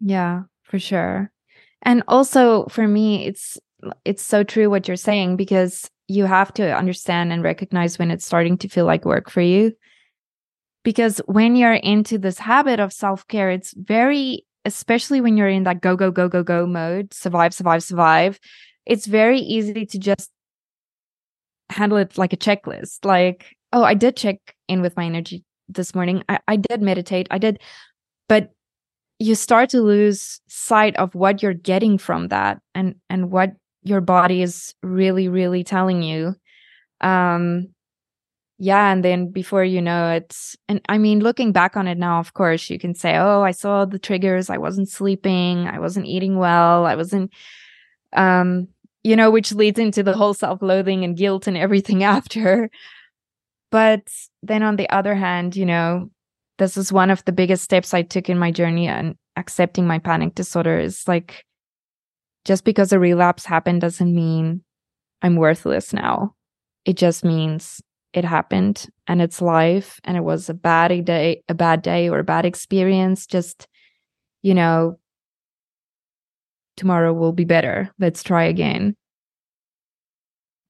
Yeah, 0.00 0.42
for 0.62 0.78
sure. 0.78 1.30
And 1.82 2.02
also 2.08 2.66
for 2.66 2.86
me, 2.86 3.26
it's 3.26 3.58
it's 4.04 4.22
so 4.22 4.42
true 4.42 4.70
what 4.70 4.88
you're 4.88 4.96
saying 4.96 5.36
because 5.36 5.88
you 6.08 6.24
have 6.24 6.52
to 6.54 6.76
understand 6.76 7.32
and 7.32 7.42
recognize 7.42 7.98
when 7.98 8.10
it's 8.10 8.26
starting 8.26 8.56
to 8.58 8.68
feel 8.68 8.86
like 8.86 9.04
work 9.04 9.30
for 9.30 9.42
you. 9.42 9.72
Because 10.82 11.20
when 11.26 11.54
you're 11.54 11.74
into 11.74 12.18
this 12.18 12.38
habit 12.38 12.80
of 12.80 12.92
self-care 12.92 13.50
it's 13.50 13.74
very 13.76 14.46
especially 14.64 15.20
when 15.20 15.36
you're 15.36 15.48
in 15.48 15.64
that 15.64 15.80
go 15.80 15.96
go 15.96 16.10
go 16.10 16.28
go 16.28 16.42
go 16.42 16.66
mode 16.66 17.14
survive 17.14 17.54
survive 17.54 17.82
survive 17.82 18.40
it's 18.86 19.06
very 19.06 19.38
easy 19.38 19.86
to 19.86 19.98
just 19.98 20.30
handle 21.70 21.98
it 21.98 22.16
like 22.18 22.32
a 22.32 22.36
checklist. 22.36 23.04
Like 23.04 23.54
oh 23.72 23.84
i 23.84 23.94
did 23.94 24.16
check 24.16 24.38
in 24.66 24.80
with 24.80 24.96
my 24.96 25.04
energy 25.04 25.44
this 25.68 25.94
morning. 25.94 26.24
I, 26.28 26.38
I 26.48 26.56
did 26.56 26.80
meditate. 26.80 27.28
I 27.30 27.38
did 27.38 27.60
but 28.28 28.50
you 29.18 29.34
start 29.34 29.68
to 29.70 29.82
lose 29.82 30.40
sight 30.48 30.96
of 30.96 31.14
what 31.14 31.42
you're 31.42 31.54
getting 31.54 31.98
from 31.98 32.28
that 32.28 32.60
and 32.74 32.94
and 33.10 33.30
what 33.30 33.52
your 33.82 34.00
body 34.00 34.42
is 34.42 34.74
really 34.82 35.28
really 35.28 35.64
telling 35.64 36.02
you. 36.02 36.34
Um 37.00 37.68
yeah 38.58 38.90
and 38.90 39.04
then 39.04 39.30
before 39.30 39.62
you 39.62 39.80
know 39.80 40.10
it 40.10 40.36
and 40.68 40.80
i 40.88 40.98
mean 40.98 41.20
looking 41.20 41.52
back 41.52 41.76
on 41.76 41.86
it 41.86 41.96
now 41.96 42.18
of 42.18 42.34
course 42.34 42.68
you 42.68 42.78
can 42.78 42.92
say 42.92 43.16
oh 43.16 43.42
i 43.42 43.52
saw 43.52 43.84
the 43.84 43.98
triggers. 43.98 44.50
I 44.50 44.58
wasn't 44.58 44.88
sleeping. 44.88 45.68
I 45.68 45.78
wasn't 45.78 46.06
eating 46.06 46.36
well. 46.36 46.84
I 46.84 46.96
wasn't 46.96 47.32
um 48.14 48.68
you 49.04 49.14
know 49.14 49.30
which 49.30 49.52
leads 49.52 49.78
into 49.78 50.02
the 50.02 50.16
whole 50.16 50.34
self-loathing 50.34 51.04
and 51.04 51.16
guilt 51.16 51.46
and 51.46 51.56
everything 51.56 52.02
after. 52.16 52.70
But 53.70 54.02
then 54.42 54.62
on 54.62 54.76
the 54.76 54.88
other 54.90 55.14
hand 55.14 55.54
you 55.54 55.66
know 55.66 56.10
this 56.58 56.76
is 56.76 56.92
one 56.92 57.10
of 57.10 57.24
the 57.24 57.32
biggest 57.32 57.62
steps 57.62 57.94
i 57.94 58.02
took 58.02 58.28
in 58.28 58.38
my 58.38 58.50
journey 58.50 58.88
and 58.88 59.14
accepting 59.36 59.86
my 59.86 60.00
panic 60.00 60.34
disorder 60.34 60.80
is 60.80 61.06
like 61.06 61.44
just 62.44 62.64
because 62.64 62.92
a 62.92 62.98
relapse 62.98 63.44
happened 63.44 63.80
doesn't 63.80 64.14
mean 64.14 64.62
i'm 65.22 65.36
worthless 65.36 65.92
now. 65.92 66.34
It 66.84 66.96
just 66.96 67.24
means 67.24 67.82
it 68.12 68.24
happened 68.24 68.86
and 69.06 69.20
it's 69.20 69.42
life 69.42 70.00
and 70.04 70.16
it 70.16 70.24
was 70.24 70.48
a 70.48 70.54
bad 70.54 71.04
day 71.04 71.42
a 71.48 71.54
bad 71.54 71.82
day 71.82 72.08
or 72.08 72.20
a 72.20 72.24
bad 72.24 72.46
experience. 72.46 73.26
Just 73.26 73.66
you 74.42 74.54
know 74.54 74.98
tomorrow 76.76 77.12
will 77.12 77.32
be 77.32 77.44
better. 77.44 77.90
Let's 77.98 78.22
try 78.22 78.44
again. 78.44 78.94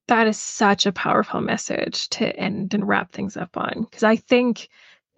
That 0.09 0.27
is 0.27 0.39
such 0.39 0.87
a 0.87 0.93
powerful 0.93 1.43
message 1.43 2.09
to 2.11 2.35
end 2.35 2.73
and 2.73 2.89
wrap 2.89 3.13
things 3.13 3.37
up 3.37 3.57
on. 3.57 3.83
Because 3.83 4.03
i 4.03 4.17
think 4.17 4.69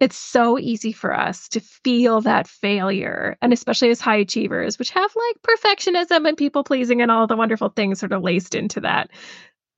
it's 0.01 0.17
so 0.17 0.59
easy 0.59 0.91
for 0.91 1.17
us 1.17 1.47
to 1.47 1.59
feel 1.59 2.21
that 2.21 2.47
failure 2.47 3.37
and 3.41 3.53
especially 3.53 3.89
as 3.89 4.01
high 4.01 4.17
achievers 4.17 4.77
which 4.77 4.89
have 4.89 5.11
like 5.15 5.57
perfectionism 5.57 6.27
and 6.27 6.35
people 6.35 6.63
pleasing 6.63 7.01
and 7.01 7.11
all 7.11 7.27
the 7.27 7.37
wonderful 7.37 7.69
things 7.69 7.99
sort 7.99 8.11
of 8.11 8.23
laced 8.23 8.55
into 8.55 8.81
that 8.81 9.09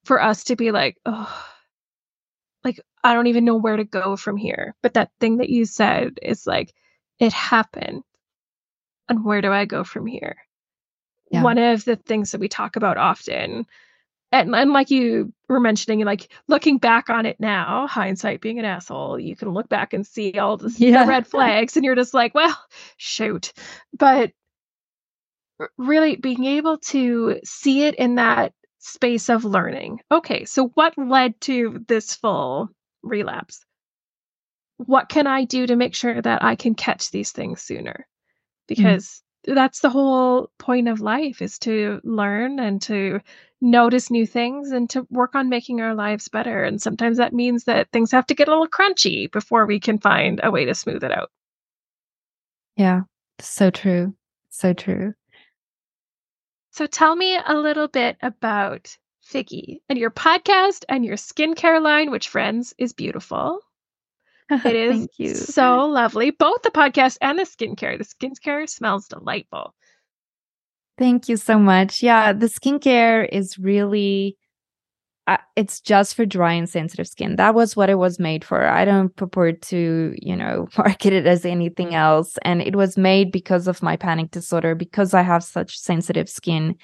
for 0.05 0.21
us 0.21 0.45
to 0.45 0.55
be 0.55 0.71
like 0.71 0.97
oh 1.05 1.45
like 2.63 2.79
I 3.03 3.13
don't 3.13 3.27
even 3.27 3.45
know 3.45 3.55
where 3.55 3.77
to 3.77 3.83
go 3.83 4.15
from 4.15 4.37
here. 4.37 4.75
But 4.81 4.93
that 4.93 5.11
thing 5.19 5.37
that 5.37 5.49
you 5.49 5.65
said 5.65 6.19
is 6.21 6.47
like 6.47 6.73
it 7.19 7.33
happened. 7.33 8.03
And 9.09 9.25
where 9.25 9.41
do 9.41 9.51
I 9.51 9.65
go 9.65 9.83
from 9.83 10.05
here? 10.05 10.37
Yeah. 11.29 11.43
One 11.43 11.57
of 11.57 11.83
the 11.83 11.97
things 11.97 12.31
that 12.31 12.39
we 12.39 12.47
talk 12.47 12.75
about 12.75 12.97
often 12.97 13.65
and, 14.33 14.55
and 14.55 14.73
like 14.73 14.89
you 14.89 15.31
were 15.47 15.59
mentioning, 15.59 16.03
like 16.03 16.27
looking 16.47 16.79
back 16.79 17.11
on 17.11 17.27
it 17.27 17.39
now, 17.39 17.85
hindsight 17.85 18.41
being 18.41 18.57
an 18.57 18.65
asshole, 18.65 19.19
you 19.19 19.35
can 19.35 19.49
look 19.49 19.69
back 19.69 19.93
and 19.93 20.05
see 20.05 20.39
all 20.39 20.57
the, 20.57 20.73
yeah. 20.75 21.03
the 21.03 21.09
red 21.09 21.27
flags, 21.33 21.77
and 21.77 21.85
you're 21.85 21.95
just 21.95 22.15
like, 22.15 22.33
well, 22.33 22.57
shoot. 22.97 23.53
But 23.97 24.31
really 25.77 26.15
being 26.15 26.45
able 26.45 26.79
to 26.79 27.39
see 27.43 27.83
it 27.83 27.93
in 27.95 28.15
that 28.15 28.53
space 28.79 29.29
of 29.29 29.45
learning. 29.45 29.99
Okay, 30.11 30.45
so 30.45 30.69
what 30.69 30.97
led 30.97 31.39
to 31.41 31.83
this 31.87 32.15
full 32.15 32.69
relapse? 33.03 33.63
What 34.77 35.09
can 35.09 35.27
I 35.27 35.45
do 35.45 35.67
to 35.67 35.75
make 35.75 35.93
sure 35.93 36.19
that 36.19 36.43
I 36.43 36.55
can 36.55 36.73
catch 36.73 37.11
these 37.11 37.31
things 37.31 37.61
sooner? 37.61 38.07
Mm. 38.07 38.67
Because 38.67 39.21
mm. 39.47 39.53
that's 39.53 39.81
the 39.81 39.91
whole 39.91 40.49
point 40.57 40.87
of 40.87 41.01
life 41.01 41.43
is 41.43 41.59
to 41.59 42.01
learn 42.03 42.59
and 42.59 42.81
to 42.83 43.19
notice 43.63 44.11
new 44.11 44.27
things 44.27 44.71
and 44.71 44.89
to 44.89 45.07
work 45.09 45.35
on 45.35 45.49
making 45.49 45.81
our 45.81 45.95
lives 45.95 46.27
better. 46.27 46.63
And 46.63 46.81
sometimes 46.81 47.17
that 47.17 47.33
means 47.33 47.63
that 47.63 47.89
things 47.91 48.11
have 48.11 48.27
to 48.27 48.35
get 48.35 48.49
a 48.49 48.51
little 48.51 48.67
crunchy 48.67 49.31
before 49.31 49.65
we 49.65 49.79
can 49.79 49.97
find 49.97 50.41
a 50.43 50.51
way 50.51 50.65
to 50.65 50.75
smooth 50.75 51.03
it 51.03 51.11
out. 51.11 51.31
Yeah, 52.75 53.01
so 53.39 53.69
true. 53.69 54.15
So 54.49 54.73
true. 54.73 55.13
So 56.71 56.87
tell 56.87 57.15
me 57.15 57.37
a 57.37 57.55
little 57.55 57.87
bit 57.87 58.17
about 58.21 58.97
Figgi 59.25 59.79
and 59.87 59.97
your 59.97 60.11
podcast 60.11 60.83
and 60.89 61.05
your 61.05 61.15
skincare 61.15 61.81
line, 61.81 62.11
which 62.11 62.27
friends 62.29 62.73
is 62.77 62.93
beautiful. 62.93 63.61
It 64.49 64.75
is 64.75 64.91
Thank 64.91 65.11
you. 65.17 65.33
so 65.33 65.85
lovely. 65.85 66.29
Both 66.31 66.63
the 66.63 66.69
podcast 66.69 67.17
and 67.21 67.39
the 67.39 67.43
skincare. 67.43 67.97
The 67.97 68.03
skincare 68.03 68.69
smells 68.69 69.07
delightful. 69.07 69.73
Thank 70.97 71.27
you 71.27 71.37
so 71.37 71.57
much. 71.57 72.03
Yeah, 72.03 72.33
the 72.33 72.45
skincare 72.45 73.27
is 73.31 73.57
really 73.57 74.37
uh, 75.25 75.37
it's 75.55 75.79
just 75.79 76.15
for 76.15 76.25
dry 76.25 76.51
and 76.51 76.69
sensitive 76.69 77.07
skin. 77.07 77.37
That 77.37 77.55
was 77.55 77.75
what 77.75 77.89
it 77.89 77.95
was 77.95 78.19
made 78.19 78.43
for. 78.43 78.65
I 78.65 78.83
don't 78.83 79.15
purport 79.15 79.61
to, 79.63 80.13
you 80.17 80.35
know, 80.35 80.67
market 80.77 81.13
it 81.13 81.25
as 81.25 81.45
anything 81.45 81.95
else. 81.95 82.37
And 82.43 82.61
it 82.61 82.75
was 82.75 82.97
made 82.97 83.31
because 83.31 83.67
of 83.67 83.81
my 83.81 83.95
panic 83.95 84.31
disorder, 84.31 84.75
because 84.75 85.13
I 85.13 85.21
have 85.21 85.43
such 85.43 85.77
sensitive 85.77 86.29
skin. 86.29 86.75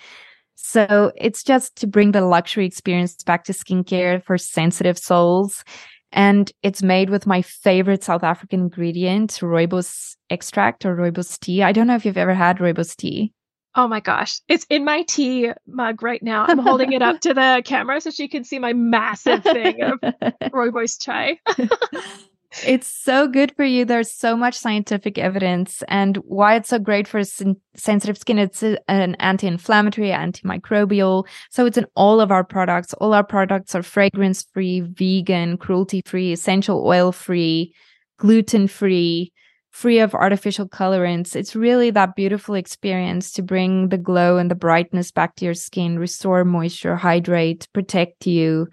So 0.55 1.11
it's 1.15 1.43
just 1.43 1.75
to 1.77 1.87
bring 1.87 2.11
the 2.11 2.21
luxury 2.21 2.65
experience 2.65 3.15
back 3.23 3.43
to 3.45 3.53
skincare 3.53 4.23
for 4.23 4.37
sensitive 4.37 4.97
souls. 4.97 5.63
And 6.11 6.51
it's 6.63 6.81
made 6.81 7.09
with 7.09 7.27
my 7.27 7.41
favorite 7.41 8.03
South 8.03 8.23
African 8.23 8.61
ingredient, 8.61 9.31
rooibos 9.41 10.15
extract 10.29 10.85
or 10.85 10.95
rooibos 10.95 11.39
tea. 11.39 11.61
I 11.61 11.71
don't 11.71 11.87
know 11.87 11.95
if 11.95 12.05
you've 12.05 12.17
ever 12.17 12.33
had 12.33 12.57
rooibos 12.57 12.95
tea. 12.95 13.33
Oh 13.75 13.87
my 13.87 13.99
gosh. 13.99 14.41
It's 14.47 14.65
in 14.69 14.83
my 14.83 15.03
tea 15.03 15.51
mug 15.67 16.01
right 16.01 16.21
now. 16.23 16.45
I'm 16.47 16.57
holding 16.57 16.91
it 16.93 17.01
up 17.01 17.21
to 17.21 17.33
the 17.33 17.61
camera 17.65 18.01
so 18.01 18.09
she 18.09 18.27
can 18.27 18.43
see 18.43 18.59
my 18.59 18.73
massive 18.73 19.43
thing 19.43 19.81
of 19.83 19.99
rooibos 20.51 20.99
chai. 20.99 21.39
it's 22.65 22.87
so 22.87 23.27
good 23.27 23.55
for 23.55 23.63
you. 23.63 23.85
There's 23.85 24.11
so 24.11 24.35
much 24.35 24.55
scientific 24.55 25.19
evidence. 25.19 25.83
And 25.87 26.17
why 26.17 26.55
it's 26.55 26.69
so 26.69 26.79
great 26.79 27.07
for 27.07 27.23
sen- 27.23 27.61
sensitive 27.75 28.17
skin, 28.17 28.39
it's 28.39 28.63
a, 28.63 28.79
an 28.89 29.13
anti 29.15 29.45
inflammatory, 29.45 30.09
antimicrobial. 30.09 31.27
So 31.51 31.67
it's 31.67 31.77
in 31.77 31.85
all 31.95 32.21
of 32.21 32.31
our 32.31 32.43
products. 32.43 32.93
All 32.95 33.13
our 33.13 33.23
products 33.23 33.75
are 33.75 33.83
fragrance 33.83 34.47
free, 34.51 34.81
vegan, 34.81 35.57
cruelty 35.57 36.01
free, 36.05 36.31
essential 36.31 36.85
oil 36.87 37.11
free, 37.11 37.75
gluten 38.17 38.67
free 38.67 39.31
free 39.71 39.99
of 39.99 40.15
artificial 40.15 40.67
colorants. 40.67 41.35
It's 41.35 41.55
really 41.55 41.91
that 41.91 42.15
beautiful 42.15 42.55
experience 42.55 43.31
to 43.33 43.41
bring 43.41 43.89
the 43.89 43.97
glow 43.97 44.37
and 44.37 44.49
the 44.49 44.55
brightness 44.55 45.11
back 45.11 45.35
to 45.35 45.45
your 45.45 45.53
skin, 45.53 45.99
restore 45.99 46.43
moisture, 46.43 46.95
hydrate, 46.95 47.67
protect 47.73 48.25
you. 48.25 48.67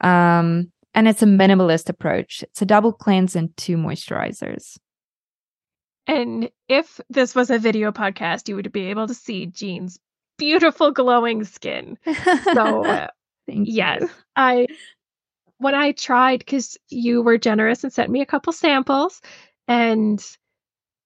Um, 0.00 0.72
and 0.94 1.08
it's 1.08 1.22
a 1.22 1.26
minimalist 1.26 1.88
approach. 1.88 2.42
It's 2.42 2.62
a 2.62 2.66
double 2.66 2.92
cleanse 2.92 3.36
and 3.36 3.56
two 3.56 3.76
moisturizers. 3.76 4.78
And 6.06 6.50
if 6.68 7.00
this 7.08 7.34
was 7.34 7.50
a 7.50 7.58
video 7.58 7.92
podcast, 7.92 8.48
you 8.48 8.56
would 8.56 8.72
be 8.72 8.86
able 8.86 9.06
to 9.06 9.14
see 9.14 9.46
Jeanne's 9.46 9.98
beautiful 10.36 10.90
glowing 10.90 11.44
skin. 11.44 11.96
So, 12.52 12.84
uh, 12.86 13.08
yes, 13.46 14.04
I 14.34 14.66
when 15.58 15.74
I 15.76 15.92
tried 15.92 16.40
because 16.40 16.76
you 16.88 17.22
were 17.22 17.38
generous 17.38 17.84
and 17.84 17.92
sent 17.92 18.10
me 18.10 18.20
a 18.20 18.26
couple 18.26 18.52
samples, 18.52 19.20
and 19.68 20.24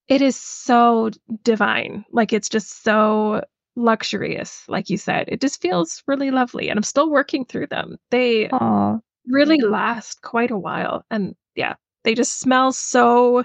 it 0.07 0.21
is 0.21 0.35
so 0.35 1.09
divine. 1.43 2.05
Like 2.11 2.33
it's 2.33 2.49
just 2.49 2.83
so 2.83 3.41
luxurious, 3.75 4.63
like 4.67 4.89
you 4.89 4.97
said. 4.97 5.25
It 5.27 5.41
just 5.41 5.61
feels 5.61 6.03
really 6.07 6.31
lovely. 6.31 6.69
And 6.69 6.77
I'm 6.77 6.83
still 6.83 7.09
working 7.09 7.45
through 7.45 7.67
them. 7.67 7.97
They 8.11 8.47
Aww. 8.47 9.01
really 9.27 9.61
last 9.61 10.21
quite 10.21 10.51
a 10.51 10.57
while. 10.57 11.05
And 11.11 11.35
yeah, 11.55 11.75
they 12.03 12.15
just 12.15 12.39
smell 12.39 12.71
so 12.71 13.43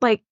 like 0.00 0.22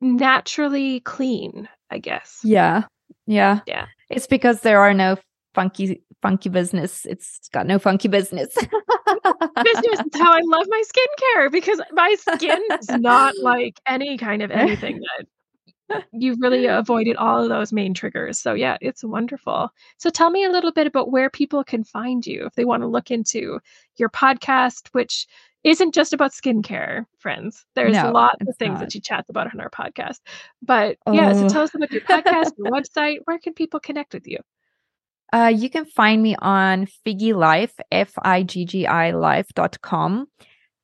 naturally 0.00 1.00
clean, 1.00 1.68
I 1.90 1.98
guess. 1.98 2.40
Yeah. 2.44 2.84
Yeah. 3.26 3.60
Yeah. 3.66 3.86
It's 4.10 4.26
because 4.26 4.60
there 4.60 4.80
are 4.80 4.94
no 4.94 5.16
funky 5.54 6.02
funky 6.22 6.48
business. 6.48 7.04
It's 7.06 7.48
got 7.52 7.66
no 7.66 7.78
funky 7.78 8.08
business. 8.08 8.54
business 8.54 10.00
is 10.00 10.20
how 10.20 10.32
I 10.32 10.40
love 10.44 10.66
my 10.68 10.82
skincare 10.86 11.52
because 11.52 11.80
my 11.92 12.16
skin 12.18 12.60
is 12.80 12.88
not 12.90 13.34
like 13.42 13.80
any 13.86 14.18
kind 14.18 14.42
of 14.42 14.50
anything 14.50 15.00
that 15.88 16.04
you 16.12 16.36
really 16.38 16.66
avoided 16.66 17.16
all 17.16 17.42
of 17.42 17.48
those 17.48 17.72
main 17.72 17.94
triggers. 17.94 18.38
So 18.38 18.54
yeah, 18.54 18.76
it's 18.80 19.02
wonderful. 19.02 19.70
So 19.96 20.10
tell 20.10 20.30
me 20.30 20.44
a 20.44 20.50
little 20.50 20.72
bit 20.72 20.86
about 20.86 21.10
where 21.10 21.30
people 21.30 21.64
can 21.64 21.84
find 21.84 22.26
you 22.26 22.46
if 22.46 22.54
they 22.54 22.64
want 22.64 22.82
to 22.82 22.88
look 22.88 23.10
into 23.10 23.60
your 23.96 24.10
podcast, 24.10 24.88
which 24.92 25.26
isn't 25.64 25.94
just 25.94 26.12
about 26.12 26.32
skincare, 26.32 27.04
friends. 27.18 27.64
There's 27.74 27.94
no, 27.94 28.12
lots 28.12 28.46
of 28.46 28.56
things 28.58 28.74
not. 28.74 28.80
that 28.80 28.92
she 28.92 29.00
chats 29.00 29.28
about 29.28 29.52
on 29.52 29.60
our 29.60 29.70
podcast. 29.70 30.20
But 30.62 30.98
yeah, 31.10 31.32
so 31.32 31.46
oh. 31.46 31.48
tell 31.48 31.62
us 31.62 31.74
about 31.74 31.90
your 31.90 32.02
podcast, 32.02 32.52
your 32.58 32.70
website. 32.72 33.18
Where 33.24 33.38
can 33.38 33.54
people 33.54 33.80
connect 33.80 34.14
with 34.14 34.26
you? 34.28 34.38
Uh, 35.32 35.52
you 35.54 35.68
can 35.68 35.84
find 35.84 36.22
me 36.22 36.36
on 36.40 36.86
Figgi 37.06 37.34
Life, 37.34 37.74
F 37.92 38.12
I 38.22 38.42
G 38.42 38.64
G 38.64 38.86
I 38.86 39.10
life.com. 39.10 40.26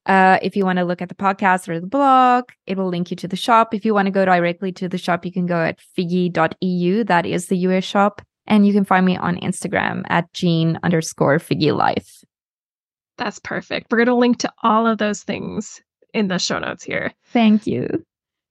Uh, 0.06 0.38
if 0.42 0.54
you 0.54 0.64
want 0.64 0.78
to 0.78 0.84
look 0.84 1.00
at 1.00 1.08
the 1.08 1.14
podcast 1.14 1.68
or 1.68 1.80
the 1.80 1.86
blog, 1.86 2.44
it 2.66 2.76
will 2.76 2.88
link 2.88 3.10
you 3.10 3.16
to 3.16 3.28
the 3.28 3.36
shop. 3.36 3.72
If 3.72 3.84
you 3.84 3.94
want 3.94 4.06
to 4.06 4.12
go 4.12 4.24
directly 4.24 4.70
to 4.72 4.88
the 4.88 4.98
shop, 4.98 5.24
you 5.24 5.32
can 5.32 5.46
go 5.46 5.56
at 5.56 5.78
figgi.eu. 5.98 7.04
That 7.04 7.26
is 7.26 7.46
the 7.46 7.56
US 7.58 7.84
shop. 7.84 8.20
And 8.46 8.66
you 8.66 8.74
can 8.74 8.84
find 8.84 9.06
me 9.06 9.16
on 9.16 9.36
Instagram 9.36 10.02
at 10.08 10.30
Jean 10.34 10.78
underscore 10.82 11.38
Figgi 11.38 11.74
Life. 11.74 12.22
That's 13.16 13.38
perfect. 13.38 13.90
We're 13.90 13.98
going 13.98 14.08
to 14.08 14.14
link 14.14 14.38
to 14.38 14.52
all 14.62 14.86
of 14.86 14.98
those 14.98 15.22
things 15.22 15.80
in 16.12 16.28
the 16.28 16.38
show 16.38 16.58
notes 16.58 16.84
here. 16.84 17.12
Thank 17.32 17.66
you. 17.66 18.04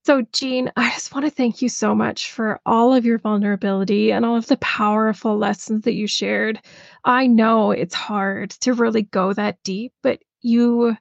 So, 0.06 0.22
Jeanne, 0.32 0.70
I 0.76 0.90
just 0.90 1.14
want 1.14 1.24
to 1.24 1.30
thank 1.30 1.62
you 1.62 1.70
so 1.70 1.94
much 1.94 2.30
for 2.30 2.60
all 2.66 2.92
of 2.92 3.06
your 3.06 3.18
vulnerability 3.18 4.12
and 4.12 4.26
all 4.26 4.36
of 4.36 4.46
the 4.46 4.58
powerful 4.58 5.38
lessons 5.38 5.84
that 5.84 5.94
you 5.94 6.06
shared. 6.06 6.60
I 7.04 7.26
know 7.26 7.70
it's 7.70 7.94
hard 7.94 8.50
to 8.60 8.74
really 8.74 9.02
go 9.02 9.32
that 9.32 9.62
deep, 9.62 9.94
but 10.02 10.20
you 10.42 10.94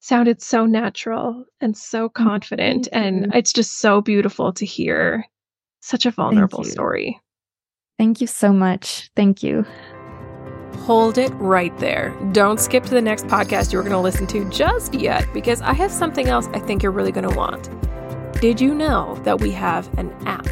sounded 0.00 0.42
so 0.42 0.66
natural 0.66 1.46
and 1.62 1.74
so 1.74 2.10
mm, 2.10 2.14
confident. 2.14 2.88
And 2.92 3.34
it's 3.34 3.52
just 3.52 3.78
so 3.78 4.02
beautiful 4.02 4.52
to 4.52 4.66
hear 4.66 5.24
such 5.80 6.04
a 6.04 6.10
vulnerable 6.10 6.62
thank 6.62 6.72
story. 6.72 7.20
Thank 7.98 8.20
you 8.20 8.26
so 8.26 8.52
much. 8.52 9.10
Thank 9.16 9.42
you. 9.42 9.64
Hold 10.80 11.16
it 11.16 11.30
right 11.36 11.76
there. 11.78 12.14
Don't 12.32 12.60
skip 12.60 12.84
to 12.84 12.90
the 12.90 13.00
next 13.00 13.26
podcast 13.26 13.72
you're 13.72 13.82
going 13.82 13.92
to 13.92 14.00
listen 14.00 14.26
to 14.28 14.48
just 14.50 14.92
yet 14.92 15.26
because 15.32 15.62
I 15.62 15.72
have 15.72 15.90
something 15.90 16.28
else 16.28 16.46
I 16.48 16.58
think 16.58 16.82
you're 16.82 16.92
really 16.92 17.12
going 17.12 17.28
to 17.28 17.34
want. 17.34 17.70
Did 18.40 18.58
you 18.58 18.74
know 18.74 19.16
that 19.24 19.38
we 19.38 19.50
have 19.50 19.86
an 19.98 20.10
app? 20.26 20.46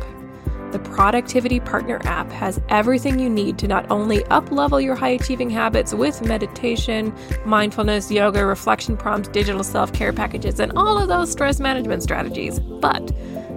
The 0.73 0.79
Productivity 0.79 1.59
Partner 1.59 1.99
app 2.05 2.31
has 2.33 2.61
everything 2.69 3.19
you 3.19 3.31
need 3.31 3.57
to 3.61 3.67
not 3.67 3.91
only 3.91 4.19
uplevel 4.25 4.85
your 4.85 4.95
high 4.95 5.09
achieving 5.09 5.49
habits 5.49 5.95
with 5.95 6.21
meditation, 6.21 7.15
mindfulness, 7.47 8.11
yoga, 8.11 8.45
reflection 8.45 8.95
prompts, 8.95 9.31
digital 9.31 9.65
self 9.65 9.91
care 9.95 10.13
packages, 10.13 10.61
and 10.61 10.71
all 10.77 10.99
of 10.99 11.09
those 11.09 11.33
stress 11.33 11.61
management 11.61 12.03
strategies, 12.03 12.61
but 12.61 13.11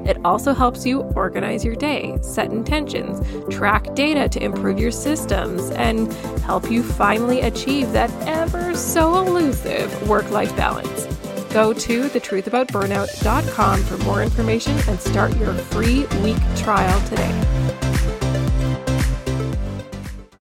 it 0.06 0.18
also 0.24 0.54
helps 0.54 0.86
you 0.86 1.02
organize 1.18 1.66
your 1.66 1.76
day, 1.76 2.18
set 2.22 2.54
intentions, 2.54 3.20
track 3.54 3.94
data 3.96 4.30
to 4.30 4.42
improve 4.42 4.80
your 4.80 4.92
systems, 4.92 5.72
and 5.72 6.14
help 6.44 6.72
you 6.72 6.84
finally 6.84 7.42
achieve 7.42 7.92
that 7.92 8.10
ever 8.26 8.74
so 8.76 9.18
elusive 9.18 10.08
work 10.08 10.32
life 10.32 10.56
balance. 10.56 11.12
Go 11.52 11.74
to 11.74 12.04
thetruthaboutburnout.com 12.04 13.84
for 13.84 13.98
more 14.06 14.24
information 14.24 14.78
and 14.88 15.00
start 15.00 15.36
your 15.38 15.54
free 15.54 16.06
week 16.24 16.38
trial 16.56 17.08
today. 17.08 17.91